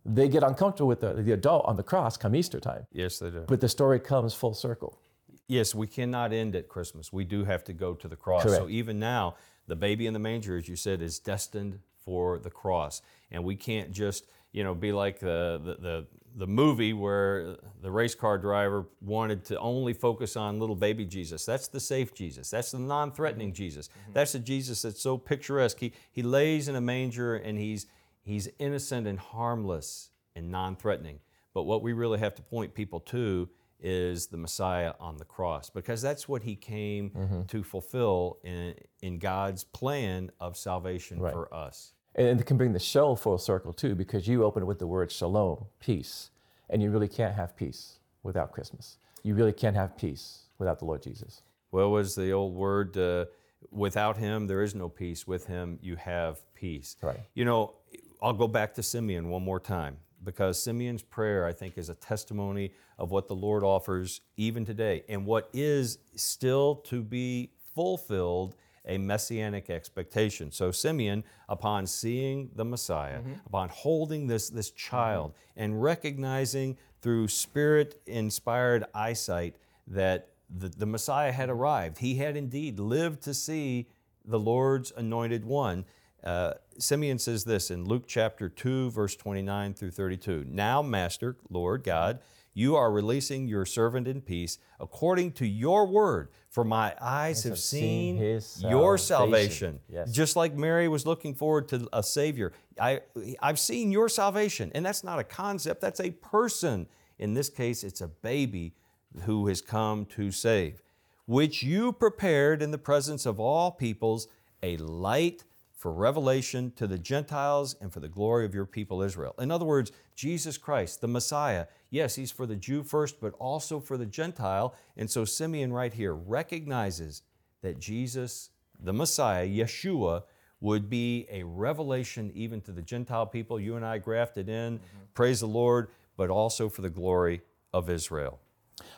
They 0.05 0.27
get 0.27 0.43
uncomfortable 0.43 0.87
with 0.87 1.01
the, 1.01 1.13
the 1.13 1.31
adult 1.31 1.65
on 1.65 1.77
the 1.77 1.83
cross 1.83 2.17
come 2.17 2.35
Easter 2.35 2.59
time. 2.59 2.85
Yes, 2.91 3.19
they 3.19 3.29
do. 3.29 3.45
But 3.47 3.61
the 3.61 3.69
story 3.69 3.99
comes 3.99 4.33
full 4.33 4.53
circle. 4.53 4.99
Yes, 5.47 5.75
we 5.75 5.87
cannot 5.87 6.33
end 6.33 6.55
at 6.55 6.67
Christmas. 6.67 7.13
We 7.13 7.25
do 7.25 7.45
have 7.45 7.63
to 7.65 7.73
go 7.73 7.93
to 7.93 8.07
the 8.07 8.15
cross. 8.15 8.43
Correct. 8.43 8.63
So 8.63 8.69
even 8.69 8.99
now, 8.99 9.35
the 9.67 9.75
baby 9.75 10.07
in 10.07 10.13
the 10.13 10.19
manger, 10.19 10.57
as 10.57 10.67
you 10.67 10.75
said, 10.75 11.01
is 11.01 11.19
destined 11.19 11.79
for 12.05 12.39
the 12.39 12.49
cross, 12.49 13.01
and 13.31 13.43
we 13.43 13.55
can't 13.55 13.91
just 13.91 14.25
you 14.51 14.63
know 14.63 14.73
be 14.73 14.91
like 14.91 15.19
the 15.19 15.59
the 15.63 15.75
the, 15.81 16.07
the 16.35 16.47
movie 16.47 16.93
where 16.93 17.57
the 17.81 17.91
race 17.91 18.15
car 18.15 18.37
driver 18.37 18.87
wanted 19.01 19.45
to 19.45 19.59
only 19.59 19.93
focus 19.93 20.35
on 20.35 20.59
little 20.59 20.75
baby 20.75 21.05
Jesus. 21.05 21.45
That's 21.45 21.67
the 21.67 21.79
safe 21.79 22.13
Jesus. 22.13 22.49
That's 22.49 22.71
the 22.71 22.79
non-threatening 22.79 23.49
mm-hmm. 23.49 23.55
Jesus. 23.55 23.87
Mm-hmm. 23.89 24.13
That's 24.13 24.31
the 24.31 24.39
Jesus 24.39 24.81
that's 24.81 25.01
so 25.01 25.17
picturesque. 25.17 25.79
He 25.79 25.93
he 26.11 26.23
lays 26.23 26.67
in 26.67 26.75
a 26.75 26.81
manger 26.81 27.35
and 27.35 27.57
he's 27.57 27.87
he's 28.23 28.49
innocent 28.59 29.07
and 29.07 29.19
harmless 29.19 30.09
and 30.35 30.49
non-threatening. 30.49 31.19
But 31.53 31.63
what 31.63 31.83
we 31.83 31.93
really 31.93 32.19
have 32.19 32.33
to 32.35 32.41
point 32.41 32.73
people 32.73 32.99
to 33.01 33.49
is 33.83 34.27
the 34.27 34.37
Messiah 34.37 34.93
on 34.99 35.17
the 35.17 35.25
cross, 35.25 35.69
because 35.69 36.01
that's 36.01 36.27
what 36.27 36.41
he 36.41 36.55
came 36.55 37.45
to 37.49 37.63
fulfill 37.63 38.39
in, 38.43 38.73
in 39.01 39.19
God's 39.19 39.63
plan 39.63 40.31
of 40.39 40.57
salvation 40.57 41.19
for 41.19 41.53
us. 41.53 41.93
And 42.15 42.39
it 42.39 42.45
can 42.45 42.57
bring 42.57 42.73
the 42.73 42.79
show 42.79 43.15
full 43.15 43.37
circle 43.37 43.73
too, 43.73 43.93
because 43.95 44.27
you 44.27 44.43
open 44.43 44.63
it 44.63 44.65
with 44.65 44.79
the 44.79 44.87
word 44.87 45.11
shalom, 45.11 45.65
peace. 45.79 46.29
And 46.69 46.81
you 46.81 46.89
really 46.89 47.09
can't 47.09 47.35
have 47.35 47.55
peace 47.55 47.99
without 48.23 48.51
Christmas. 48.51 48.97
You 49.21 49.35
really 49.35 49.53
can't 49.53 49.75
have 49.75 49.97
peace 49.97 50.43
without 50.57 50.79
the 50.79 50.85
Lord 50.85 51.03
Jesus. 51.03 51.41
What 51.71 51.89
was 51.89 52.15
the 52.15 52.31
old 52.31 52.55
word? 52.55 52.97
Uh, 52.97 53.25
without 53.69 54.17
him, 54.17 54.47
there 54.47 54.61
is 54.61 54.73
no 54.73 54.89
peace. 54.89 55.27
With 55.27 55.45
him, 55.45 55.77
you 55.81 55.97
have 55.97 56.39
peace. 56.55 56.95
Right. 57.01 57.19
You 57.33 57.45
know, 57.45 57.73
I'll 58.21 58.33
go 58.33 58.47
back 58.47 58.73
to 58.75 58.83
Simeon 58.83 59.29
one 59.29 59.43
more 59.43 59.59
time 59.59 59.97
because 60.23 60.61
Simeon's 60.61 61.03
prayer, 61.03 61.45
I 61.45 61.53
think, 61.53 61.77
is 61.77 61.89
a 61.89 61.95
testimony 61.95 62.71
of 62.97 63.11
what 63.11 63.27
the 63.27 63.35
Lord 63.35 63.63
offers 63.63 64.21
even 64.37 64.65
today 64.65 65.03
and 65.09 65.25
what 65.25 65.49
is 65.53 65.97
still 66.15 66.75
to 66.75 67.01
be 67.01 67.51
fulfilled 67.75 68.55
a 68.85 68.97
messianic 68.97 69.69
expectation. 69.69 70.51
So 70.51 70.71
Simeon, 70.71 71.23
upon 71.47 71.87
seeing 71.87 72.49
the 72.55 72.65
Messiah, 72.65 73.19
mm-hmm. 73.19 73.33
upon 73.45 73.69
holding 73.69 74.27
this, 74.27 74.49
this 74.49 74.71
child 74.71 75.33
and 75.55 75.81
recognizing 75.81 76.77
through 77.01 77.27
spirit 77.29 78.01
inspired 78.05 78.85
eyesight 78.93 79.55
that 79.87 80.29
the, 80.49 80.69
the 80.69 80.85
Messiah 80.85 81.31
had 81.31 81.49
arrived, 81.49 81.99
he 81.99 82.15
had 82.15 82.35
indeed 82.35 82.79
lived 82.79 83.21
to 83.23 83.33
see 83.33 83.87
the 84.25 84.39
Lord's 84.39 84.91
anointed 84.95 85.45
one. 85.45 85.85
Uh, 86.23 86.53
Simeon 86.77 87.19
says 87.19 87.43
this 87.43 87.69
in 87.69 87.85
Luke 87.85 88.05
chapter 88.07 88.47
2, 88.49 88.91
verse 88.91 89.15
29 89.15 89.73
through 89.73 89.91
32. 89.91 90.45
Now, 90.47 90.81
Master, 90.81 91.35
Lord 91.49 91.83
God, 91.83 92.19
You 92.55 92.75
are 92.75 92.91
releasing 92.91 93.47
your 93.47 93.65
servant 93.65 94.07
in 94.07 94.21
peace 94.21 94.59
according 94.79 95.31
to 95.33 95.47
your 95.47 95.87
word. 95.87 96.29
For 96.49 96.63
my 96.63 96.93
eyes 97.01 97.43
have 97.45 97.57
seen, 97.57 98.17
his 98.17 98.61
your 98.61 98.99
salvation." 98.99 99.79
salvation. 99.79 99.79
Yes. 99.89 100.11
Just 100.11 100.35
like 100.35 100.53
Mary 100.53 100.87
was 100.87 101.05
looking 101.07 101.33
forward 101.33 101.67
to 101.69 101.89
a 101.91 102.03
Savior. 102.03 102.53
I, 102.79 103.01
I've 103.41 103.57
seen 103.59 103.91
your 103.91 104.07
salvation. 104.07 104.71
And 104.75 104.85
that's 104.85 105.03
not 105.03 105.17
a 105.17 105.23
concept, 105.23 105.81
that's 105.81 105.99
a 105.99 106.11
person. 106.11 106.85
In 107.17 107.33
this 107.33 107.49
case, 107.49 107.83
it's 107.83 108.01
a 108.01 108.07
baby 108.07 108.73
who 109.21 109.47
has 109.47 109.61
come 109.61 110.05
to 110.05 110.29
save, 110.31 110.83
which 111.25 111.63
you 111.63 111.91
prepared 111.91 112.61
in 112.61 112.69
the 112.69 112.77
presence 112.77 113.25
of 113.25 113.39
all 113.39 113.71
peoples, 113.71 114.27
a 114.61 114.77
light 114.77 115.43
for 115.83 115.91
revelation 115.91 116.71
to 116.77 116.87
the 116.87 116.97
Gentiles 116.97 117.75
and 117.81 117.91
for 117.91 117.99
the 117.99 118.07
glory 118.07 118.45
of 118.45 118.55
your 118.55 118.65
people 118.65 119.01
Israel. 119.01 119.35
In 119.37 119.51
other 119.51 119.65
words, 119.65 119.91
Jesus 120.15 120.57
Christ, 120.57 121.01
the 121.01 121.09
Messiah, 121.09 121.65
yes, 121.89 122.15
he's 122.15 122.31
for 122.31 122.45
the 122.45 122.55
Jew 122.55 122.83
first, 122.83 123.19
but 123.19 123.33
also 123.33 123.81
for 123.81 123.97
the 123.97 124.05
Gentile. 124.05 124.75
And 124.95 125.11
so 125.11 125.25
Simeon 125.25 125.73
right 125.73 125.93
here 125.93 126.13
recognizes 126.13 127.23
that 127.63 127.81
Jesus, 127.81 128.51
the 128.81 128.93
Messiah, 128.93 129.45
Yeshua, 129.45 130.23
would 130.61 130.89
be 130.89 131.27
a 131.29 131.43
revelation 131.43 132.31
even 132.33 132.61
to 132.61 132.71
the 132.71 132.81
Gentile 132.81 133.25
people. 133.25 133.59
You 133.59 133.75
and 133.75 133.85
I 133.85 133.97
grafted 133.97 134.47
in, 134.47 134.79
mm-hmm. 134.79 134.97
praise 135.13 135.41
the 135.41 135.47
Lord, 135.47 135.89
but 136.15 136.29
also 136.29 136.69
for 136.69 136.81
the 136.81 136.89
glory 136.89 137.41
of 137.73 137.89
Israel. 137.89 138.39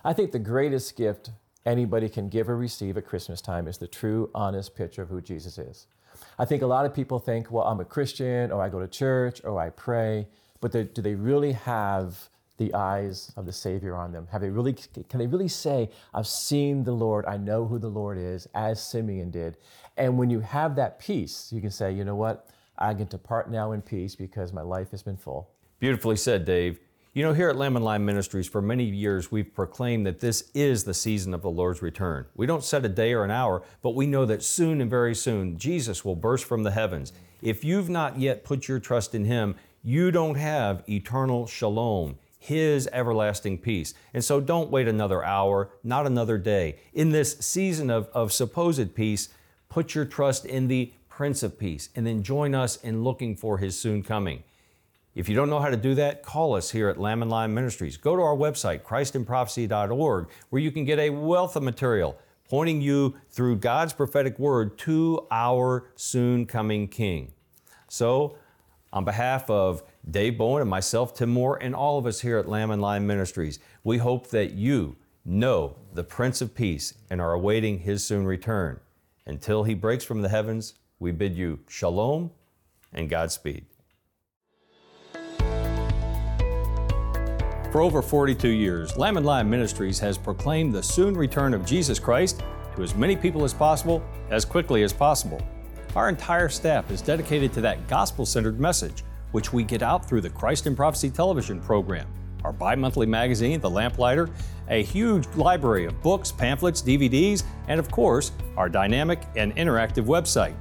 I 0.03 0.13
think 0.13 0.31
the 0.31 0.37
greatest 0.37 0.95
gift 0.95 1.31
anybody 1.65 2.09
can 2.09 2.29
give 2.29 2.47
or 2.47 2.55
receive 2.55 2.95
at 2.95 3.07
Christmas 3.07 3.41
time 3.41 3.67
is 3.67 3.79
the 3.79 3.87
true, 3.87 4.29
honest 4.35 4.75
picture 4.75 5.01
of 5.01 5.09
who 5.09 5.19
Jesus 5.19 5.57
is. 5.57 5.87
I 6.39 6.45
think 6.45 6.61
a 6.61 6.67
lot 6.67 6.85
of 6.85 6.93
people 6.93 7.19
think, 7.19 7.51
well, 7.51 7.65
I'm 7.65 7.79
a 7.79 7.85
Christian, 7.85 8.51
or 8.51 8.61
I 8.61 8.69
go 8.69 8.79
to 8.79 8.87
church, 8.87 9.41
or 9.43 9.59
I 9.59 9.69
pray, 9.69 10.27
but 10.61 10.71
they, 10.71 10.83
do 10.83 11.01
they 11.01 11.15
really 11.15 11.53
have 11.53 12.29
the 12.57 12.73
eyes 12.73 13.33
of 13.35 13.45
the 13.45 13.51
Savior 13.51 13.95
on 13.95 14.11
them? 14.11 14.27
Have 14.31 14.41
they 14.41 14.49
really, 14.49 14.73
can 14.73 15.19
they 15.19 15.27
really 15.27 15.47
say, 15.47 15.89
I've 16.13 16.27
seen 16.27 16.83
the 16.83 16.93
Lord, 16.93 17.25
I 17.25 17.37
know 17.37 17.65
who 17.65 17.79
the 17.79 17.89
Lord 17.89 18.17
is, 18.17 18.47
as 18.55 18.81
Simeon 18.81 19.29
did? 19.29 19.57
And 19.97 20.17
when 20.17 20.29
you 20.29 20.39
have 20.39 20.75
that 20.75 20.99
peace, 20.99 21.51
you 21.51 21.61
can 21.61 21.71
say, 21.71 21.91
you 21.91 22.03
know 22.03 22.15
what? 22.15 22.47
I 22.77 22.93
get 22.93 23.09
to 23.11 23.17
part 23.17 23.49
now 23.49 23.71
in 23.71 23.81
peace 23.81 24.15
because 24.15 24.51
my 24.51 24.61
life 24.61 24.91
has 24.91 25.03
been 25.03 25.17
full. 25.17 25.49
Beautifully 25.79 26.15
said, 26.17 26.45
Dave. 26.45 26.79
You 27.15 27.23
know, 27.23 27.31
here 27.31 27.47
at 27.47 27.55
Lamb 27.55 27.77
and 27.77 27.85
Lion 27.85 28.03
Ministries, 28.03 28.45
for 28.45 28.61
many 28.61 28.83
years, 28.83 29.31
we've 29.31 29.55
proclaimed 29.55 30.05
that 30.05 30.19
this 30.19 30.51
is 30.53 30.83
the 30.83 30.93
season 30.93 31.33
of 31.33 31.41
the 31.41 31.49
Lord's 31.49 31.81
return. 31.81 32.25
We 32.35 32.45
don't 32.45 32.61
set 32.61 32.83
a 32.83 32.89
day 32.89 33.13
or 33.13 33.23
an 33.23 33.31
hour, 33.31 33.63
but 33.81 33.95
we 33.95 34.05
know 34.05 34.25
that 34.25 34.43
soon 34.43 34.81
and 34.81 34.89
very 34.89 35.15
soon, 35.15 35.57
Jesus 35.57 36.03
will 36.03 36.17
burst 36.17 36.43
from 36.43 36.63
the 36.63 36.71
heavens. 36.71 37.13
If 37.41 37.63
you've 37.63 37.87
not 37.87 38.19
yet 38.19 38.43
put 38.43 38.67
your 38.67 38.81
trust 38.81 39.15
in 39.15 39.23
Him, 39.23 39.55
you 39.81 40.11
don't 40.11 40.35
have 40.35 40.83
eternal 40.89 41.47
shalom, 41.47 42.17
His 42.37 42.89
everlasting 42.91 43.59
peace. 43.59 43.93
And 44.13 44.21
so 44.21 44.41
don't 44.41 44.69
wait 44.69 44.89
another 44.89 45.23
hour, 45.23 45.69
not 45.85 46.05
another 46.05 46.37
day. 46.37 46.79
In 46.93 47.11
this 47.11 47.37
season 47.39 47.89
of, 47.89 48.09
of 48.09 48.33
supposed 48.33 48.93
peace, 48.93 49.29
put 49.69 49.95
your 49.95 50.03
trust 50.03 50.45
in 50.45 50.67
the 50.67 50.91
Prince 51.07 51.43
of 51.43 51.57
Peace 51.57 51.87
and 51.95 52.05
then 52.05 52.23
join 52.23 52.53
us 52.53 52.75
in 52.75 53.05
looking 53.05 53.37
for 53.37 53.59
His 53.59 53.79
soon 53.79 54.03
coming. 54.03 54.43
If 55.15 55.29
you 55.29 55.35
don't 55.35 55.49
know 55.49 55.61
how 55.61 55.69
to 55.69 55.77
do 55.77 55.95
that, 55.95 56.23
call 56.23 56.55
us 56.55 56.71
here 56.71 56.89
at 56.89 56.99
Lamb 56.99 57.21
and 57.21 57.31
Lion 57.31 57.53
Ministries. 57.53 57.95
Go 57.95 58.17
to 58.17 58.21
our 58.21 58.35
website, 58.35 58.81
christinprophecy.org, 58.81 60.27
where 60.49 60.61
you 60.61 60.71
can 60.73 60.83
get 60.83 60.99
a 60.99 61.09
wealth 61.09 61.55
of 61.55 61.63
material 61.63 62.17
pointing 62.49 62.81
you 62.81 63.15
through 63.29 63.55
God's 63.55 63.93
prophetic 63.93 64.37
word 64.37 64.77
to 64.79 65.25
our 65.31 65.87
soon 65.95 66.45
coming 66.45 66.89
King. 66.89 67.31
So, 67.87 68.37
on 68.91 69.05
behalf 69.05 69.49
of 69.49 69.83
Dave 70.09 70.37
Bowen 70.37 70.61
and 70.61 70.69
myself, 70.69 71.13
Tim 71.13 71.29
Moore, 71.29 71.57
and 71.61 71.73
all 71.73 71.97
of 71.97 72.05
us 72.05 72.19
here 72.19 72.37
at 72.37 72.49
Lamb 72.49 72.71
and 72.71 72.81
Lion 72.81 73.07
Ministries, 73.07 73.59
we 73.85 73.97
hope 73.97 74.27
that 74.27 74.51
you 74.51 74.97
know 75.23 75.77
the 75.93 76.03
Prince 76.03 76.41
of 76.41 76.53
Peace 76.53 76.93
and 77.09 77.21
are 77.21 77.33
awaiting 77.33 77.79
his 77.79 78.03
soon 78.03 78.25
return. 78.25 78.81
Until 79.25 79.63
he 79.63 79.73
breaks 79.73 80.03
from 80.03 80.21
the 80.21 80.29
heavens, 80.29 80.75
we 80.99 81.11
bid 81.11 81.35
you 81.35 81.59
shalom 81.67 82.31
and 82.93 83.09
Godspeed. 83.09 83.65
For 87.75 87.81
over 87.81 88.01
42 88.01 88.47
years, 88.47 88.95
Lamb 88.95 89.17
and 89.17 89.51
Ministries 89.51 89.99
has 89.99 90.17
proclaimed 90.17 90.73
the 90.73 90.81
soon 90.81 91.13
return 91.13 91.53
of 91.53 91.65
Jesus 91.65 91.99
Christ 91.99 92.41
to 92.73 92.83
as 92.83 92.95
many 92.95 93.17
people 93.17 93.43
as 93.43 93.53
possible, 93.53 94.01
as 94.29 94.45
quickly 94.45 94.83
as 94.83 94.93
possible. 94.93 95.45
Our 95.93 96.07
entire 96.07 96.47
staff 96.47 96.89
is 96.89 97.01
dedicated 97.01 97.51
to 97.51 97.59
that 97.59 97.85
gospel 97.89 98.25
centered 98.25 98.61
message, 98.61 99.03
which 99.33 99.51
we 99.51 99.65
get 99.65 99.83
out 99.83 100.07
through 100.07 100.21
the 100.21 100.29
Christ 100.29 100.67
in 100.67 100.73
Prophecy 100.73 101.09
television 101.09 101.59
program, 101.59 102.07
our 102.45 102.53
bi 102.53 102.75
monthly 102.75 103.07
magazine, 103.07 103.59
The 103.59 103.69
Lamplighter, 103.69 104.29
a 104.69 104.81
huge 104.81 105.27
library 105.35 105.83
of 105.83 106.01
books, 106.01 106.31
pamphlets, 106.31 106.81
DVDs, 106.81 107.43
and 107.67 107.77
of 107.77 107.91
course, 107.91 108.31
our 108.55 108.69
dynamic 108.69 109.19
and 109.35 109.53
interactive 109.57 110.05
website. 110.05 110.55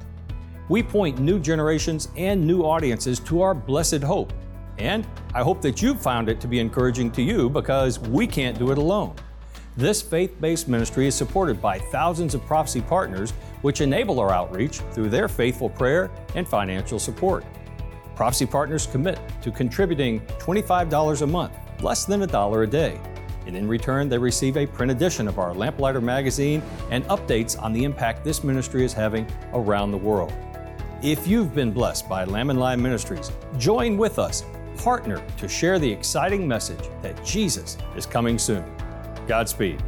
We 0.67 0.83
point 0.83 1.19
new 1.19 1.39
generations 1.39 2.09
and 2.17 2.45
new 2.45 2.63
audiences 2.63 3.21
to 3.21 3.41
our 3.41 3.53
blessed 3.53 4.03
hope 4.03 4.33
and 4.77 5.07
I 5.33 5.41
hope 5.41 5.61
that 5.61 5.81
you've 5.81 6.01
found 6.01 6.29
it 6.29 6.39
to 6.41 6.47
be 6.47 6.59
encouraging 6.59 7.11
to 7.11 7.21
you 7.21 7.49
because 7.49 7.99
we 7.99 8.27
can't 8.27 8.57
do 8.57 8.71
it 8.71 8.77
alone. 8.77 9.15
This 9.77 10.01
faith 10.01 10.39
based 10.39 10.67
ministry 10.69 11.07
is 11.07 11.15
supported 11.15 11.61
by 11.61 11.79
thousands 11.79 12.33
of 12.33 12.45
prophecy 12.45 12.81
partners, 12.81 13.31
which 13.61 13.81
enable 13.81 14.19
our 14.19 14.31
outreach 14.31 14.79
through 14.91 15.09
their 15.09 15.27
faithful 15.27 15.69
prayer 15.69 16.09
and 16.35 16.47
financial 16.47 16.97
support. 16.97 17.43
Prophecy 18.15 18.45
partners 18.45 18.87
commit 18.87 19.19
to 19.41 19.51
contributing 19.51 20.21
$25 20.39 21.21
a 21.21 21.27
month, 21.27 21.53
less 21.81 22.05
than 22.05 22.21
a 22.21 22.27
dollar 22.27 22.63
a 22.63 22.67
day. 22.67 22.99
And 23.45 23.55
in 23.55 23.67
return, 23.67 24.07
they 24.07 24.17
receive 24.17 24.55
a 24.55 24.65
print 24.65 24.91
edition 24.91 25.27
of 25.27 25.37
our 25.39 25.53
Lamplighter 25.53 26.01
magazine 26.01 26.63
and 26.89 27.03
updates 27.05 27.61
on 27.61 27.73
the 27.73 27.83
impact 27.83 28.23
this 28.23 28.43
ministry 28.43 28.85
is 28.85 28.93
having 28.93 29.27
around 29.53 29.91
the 29.91 29.97
world. 29.97 30.33
If 31.03 31.27
you've 31.27 31.53
been 31.53 31.71
blessed 31.71 32.07
by 32.07 32.23
Lamb 32.23 32.49
and 32.49 32.59
Lion 32.59 32.81
Ministries, 32.81 33.31
join 33.57 33.97
with 33.97 34.17
us 34.17 34.43
partner 34.77 35.21
to 35.37 35.47
share 35.47 35.79
the 35.79 35.91
exciting 35.91 36.47
message 36.47 36.89
that 37.01 37.23
Jesus 37.25 37.77
is 37.95 38.05
coming 38.05 38.37
soon. 38.37 38.63
Godspeed. 39.27 39.81